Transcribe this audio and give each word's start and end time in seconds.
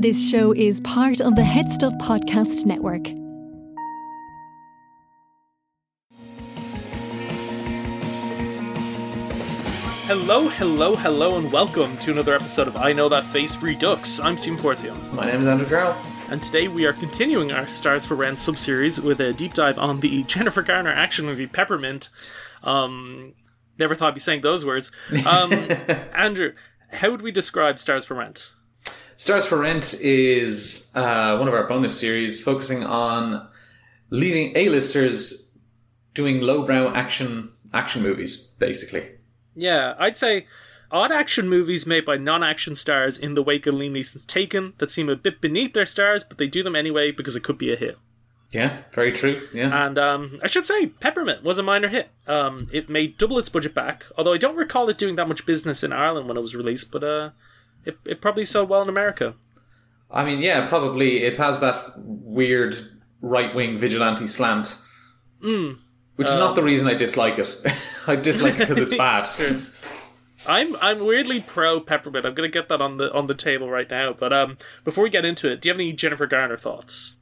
This 0.00 0.30
show 0.30 0.52
is 0.52 0.80
part 0.82 1.20
of 1.20 1.34
the 1.34 1.42
Head 1.42 1.72
Stuff 1.72 1.92
Podcast 1.94 2.64
Network. 2.64 3.08
Hello, 10.06 10.48
hello, 10.48 10.94
hello, 10.94 11.36
and 11.36 11.50
welcome 11.52 11.96
to 11.98 12.12
another 12.12 12.34
episode 12.34 12.68
of 12.68 12.76
I 12.76 12.92
Know 12.92 13.08
That 13.08 13.24
Face 13.26 13.56
Redux. 13.56 14.20
I'm 14.20 14.38
Stephen 14.38 14.58
Porzio, 14.58 14.94
My 15.12 15.26
name 15.26 15.40
is 15.40 15.46
Andrew 15.46 15.66
Carroll. 15.66 15.96
and 16.30 16.42
today 16.42 16.68
we 16.68 16.86
are 16.86 16.92
continuing 16.92 17.50
our 17.52 17.66
Stars 17.66 18.06
for 18.06 18.14
Rent 18.14 18.38
sub-series 18.38 19.00
with 19.00 19.20
a 19.20 19.32
deep 19.32 19.54
dive 19.54 19.78
on 19.78 20.00
the 20.00 20.22
Jennifer 20.28 20.62
Garner 20.62 20.92
action 20.92 21.26
movie 21.26 21.46
Peppermint. 21.46 22.08
Um, 22.62 23.34
never 23.78 23.94
thought 23.94 24.08
I'd 24.08 24.14
be 24.14 24.20
saying 24.20 24.42
those 24.42 24.64
words. 24.64 24.92
Um, 25.26 25.52
Andrew, 26.14 26.52
how 26.92 27.10
would 27.10 27.22
we 27.22 27.30
describe 27.32 27.78
Stars 27.78 28.04
for 28.04 28.14
Rent? 28.14 28.52
Stars 29.18 29.44
for 29.44 29.58
Rent 29.58 29.94
is 29.94 30.92
uh, 30.94 31.36
one 31.38 31.48
of 31.48 31.54
our 31.54 31.66
bonus 31.66 31.98
series 31.98 32.40
focusing 32.40 32.84
on 32.84 33.48
leading 34.10 34.56
A-listers 34.56 35.58
doing 36.14 36.40
lowbrow 36.40 36.94
action 36.94 37.50
action 37.74 38.04
movies, 38.04 38.54
basically. 38.60 39.08
Yeah, 39.56 39.96
I'd 39.98 40.16
say 40.16 40.46
odd 40.92 41.10
action 41.10 41.48
movies 41.48 41.84
made 41.84 42.04
by 42.04 42.16
non-action 42.16 42.76
stars 42.76 43.18
in 43.18 43.34
the 43.34 43.42
wake 43.42 43.66
of 43.66 43.74
Liam 43.74 43.90
Neeson's 43.90 44.24
Taken 44.26 44.74
that 44.78 44.92
seem 44.92 45.08
a 45.08 45.16
bit 45.16 45.40
beneath 45.40 45.72
their 45.74 45.84
stars, 45.84 46.22
but 46.22 46.38
they 46.38 46.46
do 46.46 46.62
them 46.62 46.76
anyway 46.76 47.10
because 47.10 47.34
it 47.34 47.42
could 47.42 47.58
be 47.58 47.72
a 47.72 47.76
hit. 47.76 47.98
Yeah, 48.52 48.82
very 48.92 49.10
true. 49.10 49.42
Yeah. 49.52 49.86
And 49.86 49.98
um, 49.98 50.38
I 50.44 50.46
should 50.46 50.64
say, 50.64 50.86
Peppermint 50.86 51.42
was 51.42 51.58
a 51.58 51.62
minor 51.64 51.88
hit. 51.88 52.10
Um, 52.28 52.70
it 52.72 52.88
made 52.88 53.18
double 53.18 53.40
its 53.40 53.48
budget 53.48 53.74
back, 53.74 54.04
although 54.16 54.32
I 54.32 54.38
don't 54.38 54.56
recall 54.56 54.88
it 54.88 54.96
doing 54.96 55.16
that 55.16 55.26
much 55.26 55.44
business 55.44 55.82
in 55.82 55.92
Ireland 55.92 56.28
when 56.28 56.36
it 56.36 56.42
was 56.42 56.54
released, 56.54 56.92
but 56.92 57.02
uh, 57.02 57.30
it, 57.84 57.98
it 58.04 58.20
probably 58.20 58.44
sold 58.44 58.68
well 58.68 58.82
in 58.82 58.88
America. 58.88 59.34
I 60.10 60.24
mean, 60.24 60.40
yeah, 60.40 60.66
probably 60.66 61.22
it 61.24 61.36
has 61.36 61.60
that 61.60 61.92
weird 61.98 62.76
right-wing 63.20 63.78
vigilante 63.78 64.26
slant. 64.26 64.78
Which 66.16 66.28
is 66.28 66.34
not 66.34 66.54
the 66.54 66.62
reason 66.62 66.88
I 66.88 66.94
dislike 66.94 67.38
it. 67.38 67.56
I 68.06 68.16
dislike 68.16 68.54
it 68.54 68.60
because 68.60 68.78
it's 68.78 68.96
bad. 68.96 69.28
I'm 70.46 70.76
I'm 70.76 71.04
weirdly 71.04 71.40
pro 71.40 71.78
Peppermint. 71.78 72.24
I'm 72.24 72.34
gonna 72.34 72.48
get 72.48 72.68
that 72.68 72.80
on 72.80 72.96
the 72.96 73.12
on 73.12 73.26
the 73.26 73.34
table 73.34 73.68
right 73.70 73.88
now. 73.88 74.12
But 74.14 74.32
um, 74.32 74.56
before 74.84 75.04
we 75.04 75.10
get 75.10 75.24
into 75.24 75.50
it, 75.50 75.60
do 75.60 75.68
you 75.68 75.72
have 75.72 75.80
any 75.80 75.92
Jennifer 75.92 76.26
Garner 76.26 76.56
thoughts? 76.56 77.16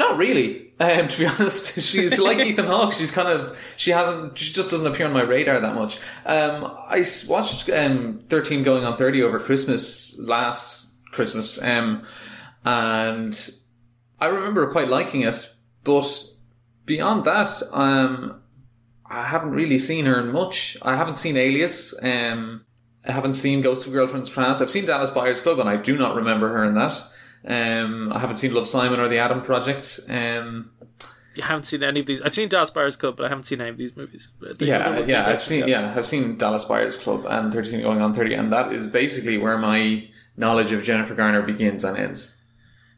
Not 0.00 0.16
really. 0.16 0.72
Um, 0.80 1.08
to 1.08 1.18
be 1.18 1.26
honest, 1.38 1.78
she's 1.78 2.18
like 2.18 2.38
Ethan 2.38 2.64
Hawke. 2.64 2.92
She's 2.92 3.10
kind 3.12 3.28
of 3.28 3.56
she 3.76 3.90
hasn't 3.90 4.38
she 4.38 4.50
just 4.50 4.70
doesn't 4.70 4.86
appear 4.86 5.06
on 5.06 5.12
my 5.12 5.20
radar 5.20 5.60
that 5.60 5.74
much. 5.74 5.98
Um, 6.24 6.64
I 6.88 7.04
watched 7.28 7.68
um, 7.68 8.22
Thirteen 8.30 8.62
Going 8.62 8.86
on 8.86 8.96
Thirty 8.96 9.22
over 9.22 9.38
Christmas 9.38 10.18
last 10.18 10.96
Christmas, 11.12 11.62
um, 11.62 12.02
and 12.64 13.50
I 14.18 14.26
remember 14.28 14.72
quite 14.72 14.88
liking 14.88 15.20
it. 15.20 15.54
But 15.84 16.10
beyond 16.86 17.26
that, 17.26 17.62
um, 17.70 18.40
I 19.04 19.24
haven't 19.24 19.50
really 19.50 19.78
seen 19.78 20.06
her 20.06 20.18
in 20.18 20.32
much. 20.32 20.78
I 20.80 20.96
haven't 20.96 21.16
seen 21.16 21.36
Alias. 21.36 21.94
Um, 22.02 22.64
I 23.06 23.12
haven't 23.12 23.34
seen 23.34 23.60
Ghost 23.60 23.86
of 23.86 23.92
Girlfriend's 23.92 24.30
Past. 24.30 24.62
I've 24.62 24.70
seen 24.70 24.86
Dallas 24.86 25.10
Buyers 25.10 25.42
Club, 25.42 25.58
and 25.58 25.68
I 25.68 25.76
do 25.76 25.98
not 25.98 26.16
remember 26.16 26.48
her 26.48 26.64
in 26.64 26.74
that. 26.76 27.02
Um, 27.46 28.12
I 28.12 28.18
haven't 28.18 28.36
seen 28.36 28.52
Love 28.54 28.68
Simon 28.68 29.00
or 29.00 29.08
The 29.08 29.18
Adam 29.18 29.40
Project. 29.42 30.00
Um, 30.08 30.70
You 31.34 31.42
haven't 31.42 31.64
seen 31.64 31.82
any 31.82 32.00
of 32.00 32.06
these. 32.06 32.20
I've 32.20 32.34
seen 32.34 32.48
Dallas 32.48 32.70
Buyers 32.70 32.96
Club, 32.96 33.16
but 33.16 33.26
I 33.26 33.28
haven't 33.28 33.44
seen 33.44 33.60
any 33.60 33.70
of 33.70 33.78
these 33.78 33.96
movies. 33.96 34.30
Yeah, 34.58 34.98
yeah, 35.00 35.26
I've 35.28 35.40
seen 35.40 35.66
yeah, 35.68 35.94
I've 35.96 36.06
seen 36.06 36.36
Dallas 36.36 36.64
Buyers 36.64 36.96
Club 36.96 37.24
and 37.28 37.52
Thirteen 37.52 37.80
Going 37.82 38.00
on 38.02 38.12
Thirty, 38.12 38.34
and 38.34 38.52
that 38.52 38.72
is 38.72 38.86
basically 38.86 39.38
where 39.38 39.56
my 39.56 40.08
knowledge 40.36 40.72
of 40.72 40.82
Jennifer 40.82 41.14
Garner 41.14 41.42
begins 41.42 41.84
and 41.84 41.96
ends. 41.96 42.36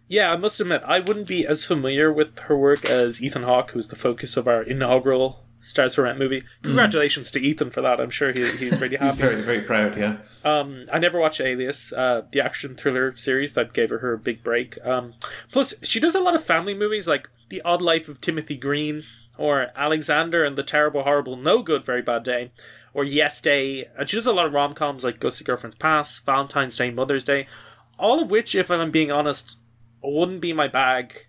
Yeah, 0.08 0.32
I 0.32 0.36
must 0.36 0.60
admit, 0.60 0.82
I 0.84 1.00
wouldn't 1.00 1.26
be 1.28 1.46
as 1.46 1.64
familiar 1.64 2.12
with 2.12 2.38
her 2.40 2.56
work 2.56 2.84
as 2.84 3.22
Ethan 3.22 3.44
Hawke, 3.44 3.70
who's 3.70 3.88
the 3.88 3.96
focus 3.96 4.36
of 4.36 4.46
our 4.46 4.62
inaugural 4.62 5.44
Stars 5.62 5.94
for 5.94 6.02
Rent 6.02 6.18
movie. 6.18 6.42
Congratulations 6.62 7.30
to 7.30 7.40
Ethan 7.40 7.70
for 7.70 7.80
that. 7.82 8.00
I'm 8.00 8.10
sure 8.10 8.32
he, 8.32 8.40
he's 8.56 8.80
really 8.80 8.96
He's 9.00 9.00
happy. 9.14 9.16
very 9.18 9.42
very 9.42 9.60
proud. 9.62 9.96
Yeah, 9.96 10.16
Um, 10.44 10.86
I 10.92 10.98
never 10.98 11.18
watched 11.18 11.40
Alias, 11.40 11.92
uh, 11.92 12.22
the 12.30 12.40
action 12.40 12.74
thriller 12.74 13.16
series 13.16 13.54
that 13.54 13.72
gave 13.72 13.90
her 13.90 13.98
her 13.98 14.16
big 14.16 14.42
break. 14.42 14.76
Um, 14.84 15.14
plus, 15.50 15.74
she 15.82 16.00
does 16.00 16.14
a 16.14 16.20
lot 16.20 16.34
of 16.34 16.42
family 16.44 16.74
movies 16.74 17.06
like 17.08 17.30
The 17.48 17.62
Odd 17.62 17.80
Life 17.80 18.08
of 18.08 18.20
Timothy 18.20 18.56
Green, 18.56 19.04
or 19.38 19.68
Alexander 19.76 20.44
and 20.44 20.56
the 20.56 20.62
Terrible, 20.62 21.04
Horrible, 21.04 21.36
No 21.36 21.62
Good, 21.62 21.84
Very 21.84 22.02
Bad 22.02 22.22
Day, 22.24 22.50
or 22.92 23.04
Yes 23.04 23.40
Day. 23.40 23.86
And 23.98 24.08
she 24.08 24.16
does 24.16 24.26
a 24.26 24.32
lot 24.32 24.46
of 24.46 24.52
rom 24.52 24.74
coms 24.74 25.04
like 25.04 25.20
Ghost 25.20 25.40
of 25.40 25.46
Girlfriend's 25.46 25.76
Past, 25.76 26.26
Valentine's 26.26 26.76
Day, 26.76 26.90
Mother's 26.90 27.24
Day. 27.24 27.46
All 27.98 28.20
of 28.20 28.30
which, 28.30 28.54
if 28.54 28.70
I'm 28.70 28.90
being 28.90 29.12
honest, 29.12 29.58
wouldn't 30.02 30.40
be 30.40 30.52
my 30.52 30.66
bag. 30.68 31.26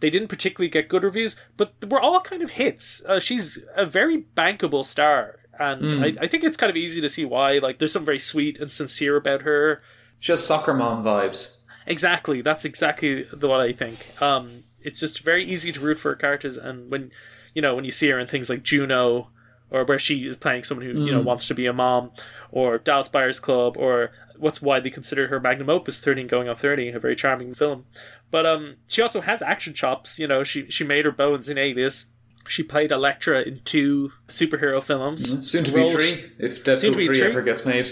They 0.00 0.10
didn't 0.10 0.28
particularly 0.28 0.68
get 0.70 0.88
good 0.88 1.02
reviews, 1.02 1.36
but 1.56 1.72
were 1.88 2.00
all 2.00 2.20
kind 2.20 2.42
of 2.42 2.52
hits. 2.52 3.02
Uh, 3.06 3.20
she's 3.20 3.58
a 3.76 3.84
very 3.86 4.24
bankable 4.36 4.84
star, 4.84 5.40
and 5.58 6.04
I, 6.04 6.14
I 6.22 6.26
think 6.26 6.42
it's 6.42 6.56
kind 6.56 6.70
of 6.70 6.76
easy 6.76 7.00
to 7.00 7.08
see 7.08 7.24
why. 7.24 7.58
Like, 7.58 7.78
there's 7.78 7.92
something 7.92 8.06
very 8.06 8.18
sweet 8.18 8.58
and 8.58 8.72
sincere 8.72 9.16
about 9.16 9.42
her. 9.42 9.82
she 10.18 10.32
has 10.32 10.44
soccer 10.44 10.72
mom 10.74 11.04
vibes. 11.04 11.58
Exactly, 11.86 12.40
that's 12.40 12.64
exactly 12.64 13.24
the 13.32 13.48
what 13.48 13.60
I 13.60 13.72
think. 13.72 14.20
Um, 14.22 14.64
it's 14.82 15.00
just 15.00 15.20
very 15.20 15.44
easy 15.44 15.72
to 15.72 15.80
root 15.80 15.98
for 15.98 16.10
her 16.10 16.16
characters, 16.16 16.56
and 16.56 16.90
when 16.90 17.10
you 17.54 17.60
know 17.62 17.74
when 17.74 17.84
you 17.84 17.90
see 17.92 18.08
her 18.10 18.18
in 18.18 18.26
things 18.26 18.48
like 18.48 18.62
Juno, 18.62 19.28
or 19.70 19.84
where 19.84 19.98
she 19.98 20.26
is 20.26 20.36
playing 20.36 20.64
someone 20.64 20.86
who 20.86 21.04
you 21.04 21.12
know 21.12 21.20
mm. 21.20 21.24
wants 21.24 21.46
to 21.48 21.54
be 21.54 21.66
a 21.66 21.72
mom, 21.72 22.10
or 22.50 22.78
Dallas 22.78 23.08
Buyers 23.08 23.40
Club, 23.40 23.76
or 23.76 24.10
what's 24.36 24.62
widely 24.62 24.90
considered 24.90 25.30
her 25.30 25.40
magnum 25.40 25.70
opus, 25.70 26.00
Thirteen 26.00 26.26
Going 26.26 26.48
on 26.48 26.56
Thirty, 26.56 26.88
a 26.90 26.98
very 26.98 27.16
charming 27.16 27.54
film. 27.54 27.86
But 28.30 28.46
um, 28.46 28.76
she 28.86 29.02
also 29.02 29.20
has 29.20 29.42
action 29.42 29.74
chops. 29.74 30.18
You 30.18 30.26
know, 30.26 30.44
she 30.44 30.70
she 30.70 30.84
made 30.84 31.04
her 31.04 31.12
bones 31.12 31.48
in 31.48 31.58
Alias. 31.58 32.06
She 32.48 32.62
played 32.62 32.90
Elektra 32.90 33.42
in 33.42 33.60
two 33.60 34.12
superhero 34.28 34.82
films. 34.82 35.32
Mm, 35.34 35.44
soon 35.44 35.64
to 35.64 35.72
be 35.72 35.92
three 35.92 36.32
if 36.38 36.64
Soon 36.64 36.64
Deadpool 36.64 36.94
three 36.94 37.06
three? 37.06 37.22
ever 37.22 37.42
gets 37.42 37.64
made. 37.64 37.90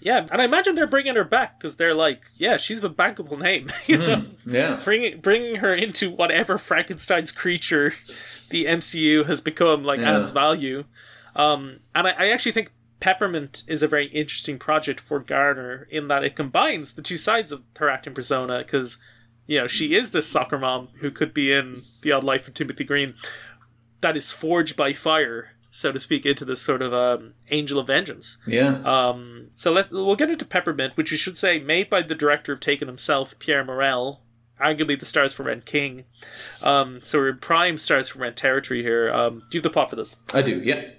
Yeah, 0.00 0.26
and 0.30 0.40
I 0.40 0.44
imagine 0.44 0.76
they're 0.76 0.86
bringing 0.86 1.16
her 1.16 1.24
back 1.24 1.58
because 1.58 1.76
they're 1.76 1.94
like, 1.94 2.30
yeah, 2.36 2.56
she's 2.56 2.82
a 2.84 2.88
bankable 2.88 3.38
name. 3.38 3.72
you 3.86 3.98
mm, 3.98 4.06
know, 4.06 4.24
Yeah, 4.46 4.80
bringing 4.84 5.20
bringing 5.20 5.56
her 5.56 5.74
into 5.74 6.10
whatever 6.10 6.56
Frankenstein's 6.56 7.32
creature 7.32 7.92
the 8.50 8.66
MCU 8.66 9.26
has 9.26 9.40
become 9.40 9.82
like 9.82 10.00
Yeah. 10.00 10.18
adds 10.18 10.30
value. 10.30 10.84
Um, 11.38 11.80
and 11.94 12.06
I, 12.06 12.10
I 12.10 12.28
actually 12.28 12.52
think 12.52 12.72
Peppermint 13.00 13.62
is 13.66 13.82
a 13.82 13.88
very 13.88 14.06
interesting 14.08 14.58
project 14.58 15.00
for 15.00 15.20
Garner 15.20 15.86
in 15.90 16.08
that 16.08 16.24
it 16.24 16.36
combines 16.36 16.94
the 16.94 17.02
two 17.02 17.16
sides 17.16 17.52
of 17.52 17.62
her 17.76 17.88
acting 17.88 18.12
persona 18.12 18.58
because 18.58 18.98
you 19.46 19.58
know 19.60 19.68
she 19.68 19.94
is 19.94 20.10
this 20.10 20.26
soccer 20.26 20.58
mom 20.58 20.88
who 21.00 21.10
could 21.10 21.32
be 21.32 21.52
in 21.52 21.82
The 22.02 22.12
Odd 22.12 22.24
Life 22.24 22.48
of 22.48 22.54
Timothy 22.54 22.84
Green 22.84 23.14
that 24.00 24.16
is 24.16 24.32
forged 24.32 24.76
by 24.76 24.92
fire, 24.92 25.50
so 25.70 25.92
to 25.92 26.00
speak, 26.00 26.26
into 26.26 26.44
this 26.44 26.60
sort 26.60 26.82
of 26.82 26.92
um, 26.92 27.34
angel 27.50 27.78
of 27.78 27.86
vengeance. 27.86 28.36
yeah. 28.46 28.80
Um, 28.82 29.50
so 29.56 29.72
let 29.72 29.90
we'll 29.90 30.16
get 30.16 30.30
into 30.30 30.44
Peppermint, 30.44 30.96
which 30.96 31.10
we 31.12 31.16
should 31.16 31.36
say 31.36 31.60
made 31.60 31.88
by 31.88 32.02
the 32.02 32.14
director 32.14 32.52
of 32.52 32.60
Taken 32.60 32.88
himself, 32.88 33.38
Pierre 33.38 33.64
Morel, 33.64 34.22
arguably 34.60 34.98
the 34.98 35.06
Stars 35.06 35.32
for 35.32 35.44
Rent 35.44 35.66
king. 35.66 36.04
Um, 36.62 37.00
so 37.02 37.18
we're 37.18 37.28
in 37.28 37.38
prime 37.38 37.78
Stars 37.78 38.08
for 38.08 38.18
Rent 38.18 38.36
territory 38.36 38.82
here. 38.82 39.10
Um, 39.12 39.44
do 39.50 39.56
you 39.56 39.60
have 39.60 39.62
the 39.64 39.70
plot 39.70 39.90
for 39.90 39.96
this? 39.96 40.16
I 40.34 40.42
do, 40.42 40.60
yeah. 40.60 40.90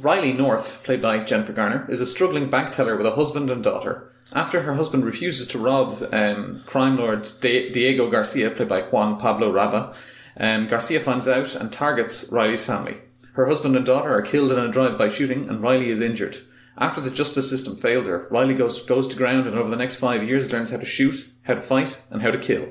Riley 0.00 0.32
North, 0.32 0.82
played 0.84 1.02
by 1.02 1.18
Jennifer 1.18 1.52
Garner, 1.52 1.86
is 1.90 2.00
a 2.00 2.06
struggling 2.06 2.48
bank 2.48 2.70
teller 2.70 2.96
with 2.96 3.06
a 3.06 3.14
husband 3.14 3.50
and 3.50 3.62
daughter. 3.62 4.10
After 4.32 4.62
her 4.62 4.74
husband 4.74 5.04
refuses 5.04 5.46
to 5.48 5.58
rob 5.58 6.08
um, 6.12 6.62
crime 6.64 6.96
lord 6.96 7.30
Di- 7.40 7.70
Diego 7.70 8.10
Garcia, 8.10 8.50
played 8.50 8.68
by 8.68 8.82
Juan 8.82 9.18
Pablo 9.18 9.52
Raba, 9.52 9.94
um, 10.38 10.66
Garcia 10.66 10.98
finds 11.00 11.28
out 11.28 11.54
and 11.54 11.70
targets 11.70 12.32
Riley's 12.32 12.64
family. 12.64 13.02
Her 13.34 13.46
husband 13.46 13.76
and 13.76 13.84
daughter 13.84 14.14
are 14.14 14.22
killed 14.22 14.52
in 14.52 14.58
a 14.58 14.70
drive-by 14.70 15.08
shooting, 15.08 15.48
and 15.48 15.62
Riley 15.62 15.90
is 15.90 16.00
injured. 16.00 16.38
After 16.78 17.02
the 17.02 17.10
justice 17.10 17.50
system 17.50 17.76
fails 17.76 18.06
her, 18.06 18.26
Riley 18.30 18.54
goes 18.54 18.80
goes 18.84 19.06
to 19.08 19.16
ground 19.16 19.46
and 19.46 19.58
over 19.58 19.68
the 19.68 19.76
next 19.76 19.96
five 19.96 20.22
years 20.26 20.50
learns 20.50 20.70
how 20.70 20.78
to 20.78 20.86
shoot, 20.86 21.30
how 21.42 21.54
to 21.54 21.60
fight, 21.60 22.00
and 22.10 22.22
how 22.22 22.30
to 22.30 22.38
kill. 22.38 22.70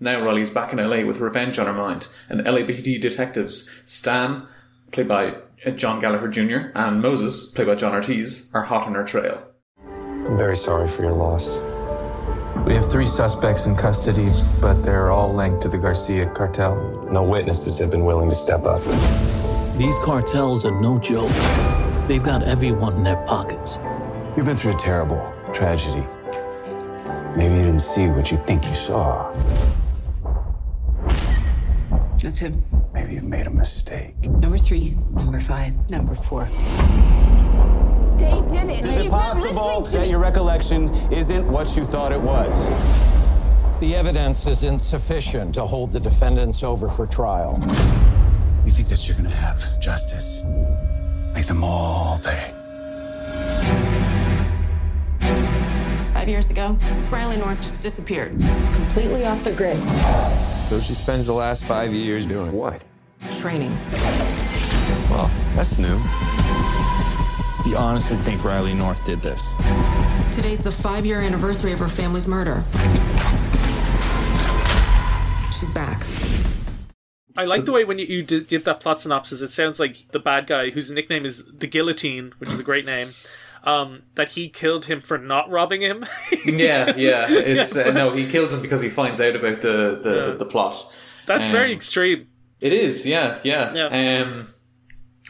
Now 0.00 0.24
Riley's 0.24 0.50
back 0.50 0.72
in 0.72 0.78
LA 0.78 1.04
with 1.04 1.18
revenge 1.18 1.58
on 1.58 1.66
her 1.66 1.72
mind, 1.74 2.08
and 2.30 2.40
LAPD 2.40 3.00
detectives 3.00 3.70
Stan, 3.84 4.46
played 4.90 5.08
by 5.08 5.36
John 5.70 6.00
Gallagher 6.00 6.28
Jr., 6.28 6.70
and 6.74 7.00
Moses, 7.00 7.52
played 7.52 7.68
by 7.68 7.76
John 7.76 7.94
Ortiz, 7.94 8.50
are 8.52 8.62
hot 8.62 8.86
on 8.86 8.94
her 8.94 9.04
trail. 9.04 9.46
I'm 9.86 10.36
very 10.36 10.56
sorry 10.56 10.88
for 10.88 11.02
your 11.02 11.12
loss. 11.12 11.60
We 12.66 12.74
have 12.74 12.90
three 12.90 13.06
suspects 13.06 13.66
in 13.66 13.76
custody, 13.76 14.26
but 14.60 14.82
they're 14.82 15.10
all 15.10 15.32
linked 15.32 15.62
to 15.62 15.68
the 15.68 15.78
Garcia 15.78 16.26
cartel. 16.26 17.08
No 17.10 17.22
witnesses 17.22 17.78
have 17.78 17.90
been 17.90 18.04
willing 18.04 18.28
to 18.28 18.34
step 18.34 18.64
up. 18.64 18.82
These 19.78 19.98
cartels 19.98 20.64
are 20.64 20.80
no 20.80 20.98
joke. 20.98 21.30
They've 22.08 22.22
got 22.22 22.42
everyone 22.42 22.96
in 22.96 23.04
their 23.04 23.24
pockets. 23.24 23.78
You've 24.36 24.46
been 24.46 24.56
through 24.56 24.74
a 24.74 24.78
terrible 24.78 25.20
tragedy. 25.52 26.06
Maybe 27.36 27.54
you 27.54 27.64
didn't 27.64 27.80
see 27.80 28.08
what 28.08 28.30
you 28.30 28.36
think 28.36 28.64
you 28.68 28.74
saw. 28.74 29.32
That's 32.22 32.38
him. 32.38 32.62
Maybe 33.02 33.14
you've 33.14 33.24
made 33.24 33.48
a 33.48 33.50
mistake. 33.50 34.16
Number 34.22 34.56
three, 34.56 34.96
number 35.10 35.40
five, 35.40 35.74
number 35.90 36.14
four. 36.14 36.44
They 38.16 38.40
did 38.48 38.70
it. 38.70 38.86
Is 38.86 39.06
it 39.06 39.10
possible 39.10 39.80
that 39.80 40.08
your 40.08 40.20
recollection 40.20 40.88
isn't 41.10 41.44
what 41.50 41.76
you 41.76 41.82
thought 41.82 42.12
it 42.12 42.20
was? 42.20 42.54
The 43.80 43.96
evidence 43.96 44.46
is 44.46 44.62
insufficient 44.62 45.52
to 45.56 45.66
hold 45.66 45.90
the 45.90 45.98
defendants 45.98 46.62
over 46.62 46.88
for 46.88 47.04
trial. 47.04 47.58
You 48.64 48.70
think 48.70 48.86
that 48.86 49.08
you're 49.08 49.16
gonna 49.16 49.30
have 49.30 49.80
justice? 49.80 50.44
Make 51.34 51.46
them 51.46 51.64
all 51.64 52.20
pay. 52.22 52.52
Five 56.12 56.28
years 56.28 56.50
ago, 56.50 56.78
Riley 57.10 57.36
North 57.36 57.60
just 57.60 57.80
disappeared, 57.80 58.38
completely 58.74 59.26
off 59.26 59.42
the 59.42 59.50
grid. 59.50 59.82
So 60.68 60.78
she 60.78 60.94
spends 60.94 61.26
the 61.26 61.32
last 61.32 61.64
five 61.64 61.92
years 61.92 62.26
doing 62.26 62.52
what? 62.52 62.84
Training. 63.42 63.76
Well, 65.10 65.28
that's 65.56 65.76
new. 65.76 65.96
You 67.68 67.76
honestly 67.76 68.16
think 68.18 68.44
Riley 68.44 68.72
North 68.72 69.04
did 69.04 69.20
this? 69.20 69.54
Today's 70.32 70.62
the 70.62 70.70
five 70.70 71.04
year 71.04 71.20
anniversary 71.20 71.72
of 71.72 71.80
her 71.80 71.88
family's 71.88 72.28
murder. 72.28 72.62
She's 75.58 75.70
back. 75.70 76.06
I 77.36 77.44
like 77.44 77.64
the 77.64 77.72
way 77.72 77.82
when 77.84 77.98
you, 77.98 78.06
you 78.06 78.22
did, 78.22 78.46
did 78.46 78.64
that 78.64 78.80
plot 78.80 79.00
synopsis, 79.00 79.40
it 79.42 79.52
sounds 79.52 79.80
like 79.80 80.06
the 80.12 80.20
bad 80.20 80.46
guy, 80.46 80.70
whose 80.70 80.88
nickname 80.92 81.26
is 81.26 81.42
the 81.52 81.66
Guillotine, 81.66 82.34
which 82.38 82.50
is 82.52 82.60
a 82.60 82.62
great 82.62 82.86
name, 82.86 83.08
um, 83.64 84.02
that 84.14 84.30
he 84.30 84.48
killed 84.48 84.84
him 84.84 85.00
for 85.00 85.18
not 85.18 85.50
robbing 85.50 85.80
him. 85.80 86.04
yeah, 86.46 86.94
yeah. 86.96 87.26
It's 87.28 87.74
Yeah. 87.74 87.88
uh, 87.88 87.90
no, 87.92 88.10
he 88.10 88.28
kills 88.28 88.54
him 88.54 88.62
because 88.62 88.80
he 88.80 88.88
finds 88.88 89.20
out 89.20 89.34
about 89.34 89.62
the 89.62 89.98
the, 90.00 90.14
Yeah. 90.28 90.34
the 90.36 90.44
plot. 90.46 90.94
That's 91.26 91.46
Um, 91.46 91.52
very 91.52 91.72
extreme. 91.72 92.28
It 92.62 92.72
is, 92.72 93.06
yeah, 93.06 93.40
yeah. 93.42 93.74
Yeah. 93.74 94.22
Um, 94.22 94.46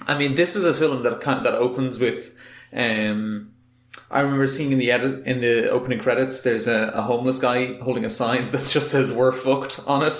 I 0.06 0.18
mean, 0.18 0.34
this 0.34 0.54
is 0.54 0.64
a 0.64 0.74
film 0.74 1.02
that 1.02 1.20
kind 1.22 1.44
that 1.46 1.54
opens 1.54 1.98
with. 1.98 2.34
Um, 2.74 3.52
I 4.10 4.20
remember 4.20 4.46
seeing 4.46 4.70
in 4.72 4.78
the 4.78 4.90
edit 4.90 5.26
in 5.26 5.40
the 5.40 5.70
opening 5.70 5.98
credits, 5.98 6.42
there's 6.42 6.68
a, 6.68 6.92
a 6.94 7.02
homeless 7.02 7.38
guy 7.38 7.78
holding 7.80 8.04
a 8.04 8.10
sign 8.10 8.50
that 8.50 8.64
just 8.64 8.90
says 8.90 9.10
"We're 9.10 9.32
fucked" 9.32 9.80
on 9.86 10.02
it, 10.02 10.14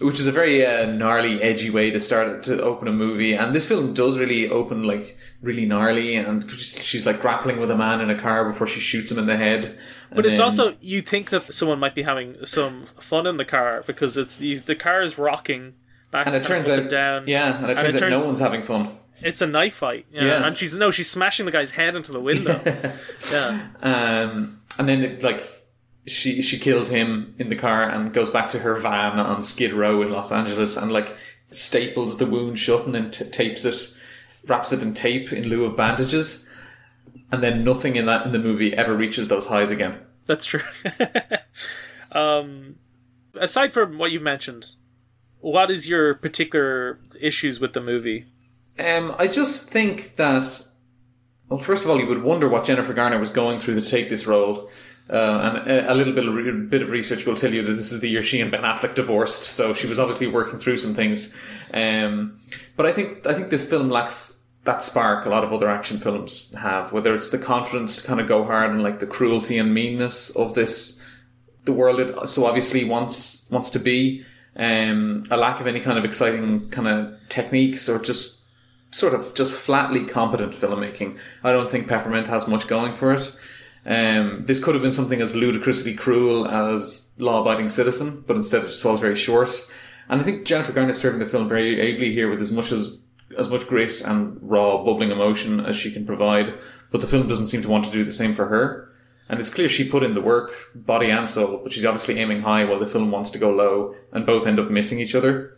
which 0.00 0.20
is 0.20 0.28
a 0.28 0.32
very 0.32 0.64
uh, 0.64 0.86
gnarly, 0.86 1.42
edgy 1.42 1.70
way 1.70 1.90
to 1.90 1.98
start 1.98 2.44
to 2.44 2.62
open 2.62 2.86
a 2.86 2.92
movie. 2.92 3.32
And 3.34 3.52
this 3.52 3.66
film 3.66 3.92
does 3.92 4.16
really 4.16 4.48
open 4.48 4.84
like 4.84 5.16
really 5.42 5.66
gnarly, 5.66 6.14
and 6.14 6.48
she's 6.52 7.04
like 7.04 7.20
grappling 7.20 7.58
with 7.58 7.70
a 7.72 7.76
man 7.76 8.00
in 8.00 8.10
a 8.10 8.18
car 8.18 8.44
before 8.48 8.68
she 8.68 8.78
shoots 8.80 9.10
him 9.10 9.18
in 9.18 9.26
the 9.26 9.36
head. 9.36 9.76
But 10.10 10.18
And 10.18 10.26
it's 10.26 10.36
then- 10.38 10.44
also 10.44 10.76
you 10.80 11.02
think 11.02 11.30
that 11.30 11.52
someone 11.52 11.80
might 11.80 11.96
be 11.96 12.02
having 12.02 12.46
some 12.46 12.86
fun 13.00 13.26
in 13.26 13.38
the 13.38 13.44
car 13.44 13.82
because 13.88 14.16
it's 14.16 14.36
the, 14.36 14.58
the 14.58 14.76
car 14.76 15.02
is 15.02 15.18
rocking 15.18 15.74
back 16.10 16.26
and 16.26 16.34
it 16.36 16.44
turns 16.44 16.68
out 16.68 16.88
down. 16.90 17.24
yeah, 17.26 17.56
and 17.60 17.70
it 17.70 17.76
turns 17.76 17.96
out 17.96 18.00
turns- 18.00 18.20
no 18.20 18.26
one's 18.26 18.40
having 18.40 18.62
fun. 18.62 18.96
It's 19.22 19.40
a 19.40 19.46
knife 19.46 19.74
fight. 19.74 20.06
Yeah. 20.12 20.24
Yeah. 20.24 20.46
and 20.46 20.56
she's 20.56 20.76
no, 20.76 20.90
she's 20.90 21.10
smashing 21.10 21.46
the 21.46 21.52
guy's 21.52 21.70
head 21.72 21.94
into 21.96 22.12
the 22.12 22.20
window. 22.20 22.60
yeah, 23.32 23.68
Um, 23.82 24.60
and 24.78 24.88
then 24.88 25.02
it, 25.02 25.22
like 25.22 25.42
she 26.06 26.42
she 26.42 26.58
kills 26.58 26.90
him 26.90 27.34
in 27.38 27.48
the 27.48 27.56
car 27.56 27.88
and 27.88 28.12
goes 28.12 28.28
back 28.30 28.48
to 28.50 28.58
her 28.60 28.74
van 28.74 29.18
on 29.18 29.42
Skid 29.42 29.72
Row 29.72 30.02
in 30.02 30.10
Los 30.12 30.30
Angeles 30.30 30.76
and 30.76 30.92
like 30.92 31.16
staples 31.50 32.18
the 32.18 32.26
wound 32.26 32.58
shut 32.58 32.84
and 32.84 32.94
then 32.94 33.10
t- 33.10 33.24
tapes 33.30 33.64
it, 33.64 33.96
wraps 34.46 34.70
it 34.72 34.82
in 34.82 34.92
tape 34.94 35.32
in 35.32 35.48
lieu 35.48 35.64
of 35.64 35.76
bandages, 35.76 36.48
and 37.32 37.42
then 37.42 37.64
nothing 37.64 37.96
in 37.96 38.04
that 38.06 38.26
in 38.26 38.32
the 38.32 38.38
movie 38.38 38.74
ever 38.74 38.94
reaches 38.94 39.28
those 39.28 39.46
highs 39.46 39.70
again. 39.70 39.98
that's 40.26 40.44
true. 40.44 40.60
um, 42.12 42.76
aside 43.34 43.72
from 43.72 43.98
what 43.98 44.10
you've 44.12 44.22
mentioned, 44.22 44.72
what 45.46 45.70
is 45.70 45.88
your 45.88 46.12
particular 46.14 46.98
issues 47.20 47.60
with 47.60 47.72
the 47.72 47.80
movie? 47.80 48.26
Um, 48.80 49.14
I 49.16 49.28
just 49.28 49.70
think 49.70 50.16
that, 50.16 50.66
well, 51.48 51.60
first 51.60 51.84
of 51.84 51.90
all, 51.90 52.00
you 52.00 52.06
would 52.08 52.24
wonder 52.24 52.48
what 52.48 52.64
Jennifer 52.64 52.92
Garner 52.92 53.20
was 53.20 53.30
going 53.30 53.60
through 53.60 53.80
to 53.80 53.88
take 53.88 54.08
this 54.08 54.26
role. 54.26 54.68
Uh, 55.08 55.60
and 55.62 55.70
a, 55.70 55.92
a 55.92 55.94
little 55.94 56.12
bit 56.12 56.26
of, 56.26 56.34
re- 56.34 56.50
bit 56.50 56.82
of 56.82 56.90
research 56.90 57.26
will 57.26 57.36
tell 57.36 57.54
you 57.54 57.62
that 57.62 57.72
this 57.74 57.92
is 57.92 58.00
the 58.00 58.08
year 58.08 58.24
she 58.24 58.40
and 58.40 58.50
Ben 58.50 58.62
Affleck 58.62 58.96
divorced, 58.96 59.44
so 59.44 59.72
she 59.72 59.86
was 59.86 60.00
obviously 60.00 60.26
working 60.26 60.58
through 60.58 60.78
some 60.78 60.94
things. 60.94 61.38
Um, 61.72 62.36
but 62.74 62.86
I 62.86 62.90
think 62.90 63.24
I 63.24 63.32
think 63.32 63.50
this 63.50 63.70
film 63.70 63.88
lacks 63.88 64.44
that 64.64 64.82
spark 64.82 65.26
a 65.26 65.28
lot 65.28 65.44
of 65.44 65.52
other 65.52 65.68
action 65.68 65.98
films 65.98 66.52
have, 66.54 66.92
whether 66.92 67.14
it's 67.14 67.30
the 67.30 67.38
confidence 67.38 68.02
to 68.02 68.06
kind 68.08 68.20
of 68.20 68.26
go 68.26 68.42
hard 68.42 68.72
and 68.72 68.82
like 68.82 68.98
the 68.98 69.06
cruelty 69.06 69.58
and 69.58 69.72
meanness 69.72 70.34
of 70.34 70.54
this, 70.54 71.00
the 71.66 71.72
world 71.72 72.00
it 72.00 72.28
so 72.28 72.46
obviously 72.46 72.82
wants 72.84 73.48
wants 73.52 73.70
to 73.70 73.78
be, 73.78 74.24
um, 74.56 75.26
a 75.30 75.36
lack 75.36 75.60
of 75.60 75.66
any 75.66 75.80
kind 75.80 75.98
of 75.98 76.04
exciting 76.04 76.70
kind 76.70 76.88
of 76.88 77.14
techniques 77.28 77.88
or 77.88 77.98
just 77.98 78.44
sort 78.90 79.14
of 79.14 79.34
just 79.34 79.52
flatly 79.52 80.04
competent 80.04 80.52
filmmaking. 80.52 81.18
I 81.44 81.52
don't 81.52 81.70
think 81.70 81.88
Peppermint 81.88 82.28
has 82.28 82.48
much 82.48 82.66
going 82.66 82.94
for 82.94 83.12
it. 83.12 83.32
Um, 83.84 84.44
this 84.46 84.62
could 84.62 84.74
have 84.74 84.82
been 84.82 84.92
something 84.92 85.20
as 85.20 85.36
ludicrously 85.36 85.94
cruel 85.94 86.48
as 86.48 87.12
Law 87.18 87.40
Abiding 87.40 87.68
Citizen, 87.68 88.24
but 88.26 88.36
instead 88.36 88.64
it 88.64 88.68
just 88.68 88.82
falls 88.82 89.00
very 89.00 89.14
short. 89.14 89.50
And 90.08 90.20
I 90.20 90.24
think 90.24 90.44
Jennifer 90.44 90.72
Garner 90.72 90.90
is 90.90 90.98
serving 90.98 91.20
the 91.20 91.26
film 91.26 91.48
very 91.48 91.80
ably 91.80 92.12
here 92.12 92.28
with 92.28 92.40
as 92.40 92.50
much 92.50 92.72
as 92.72 92.98
as 93.36 93.50
much 93.50 93.66
grit 93.66 94.00
and 94.02 94.38
raw, 94.40 94.82
bubbling 94.84 95.10
emotion 95.10 95.60
as 95.60 95.76
she 95.76 95.90
can 95.90 96.06
provide. 96.06 96.54
But 96.90 97.00
the 97.00 97.06
film 97.06 97.26
doesn't 97.26 97.46
seem 97.46 97.62
to 97.62 97.68
want 97.68 97.84
to 97.84 97.90
do 97.90 98.04
the 98.04 98.12
same 98.12 98.34
for 98.34 98.46
her. 98.46 98.85
And 99.28 99.40
it's 99.40 99.50
clear 99.50 99.68
she 99.68 99.88
put 99.88 100.02
in 100.02 100.14
the 100.14 100.20
work, 100.20 100.52
body 100.74 101.10
and 101.10 101.28
soul, 101.28 101.60
but 101.62 101.72
she's 101.72 101.84
obviously 101.84 102.18
aiming 102.18 102.42
high 102.42 102.64
while 102.64 102.78
the 102.78 102.86
film 102.86 103.10
wants 103.10 103.30
to 103.30 103.38
go 103.38 103.50
low, 103.50 103.94
and 104.12 104.24
both 104.24 104.46
end 104.46 104.60
up 104.60 104.70
missing 104.70 105.00
each 105.00 105.14
other. 105.14 105.56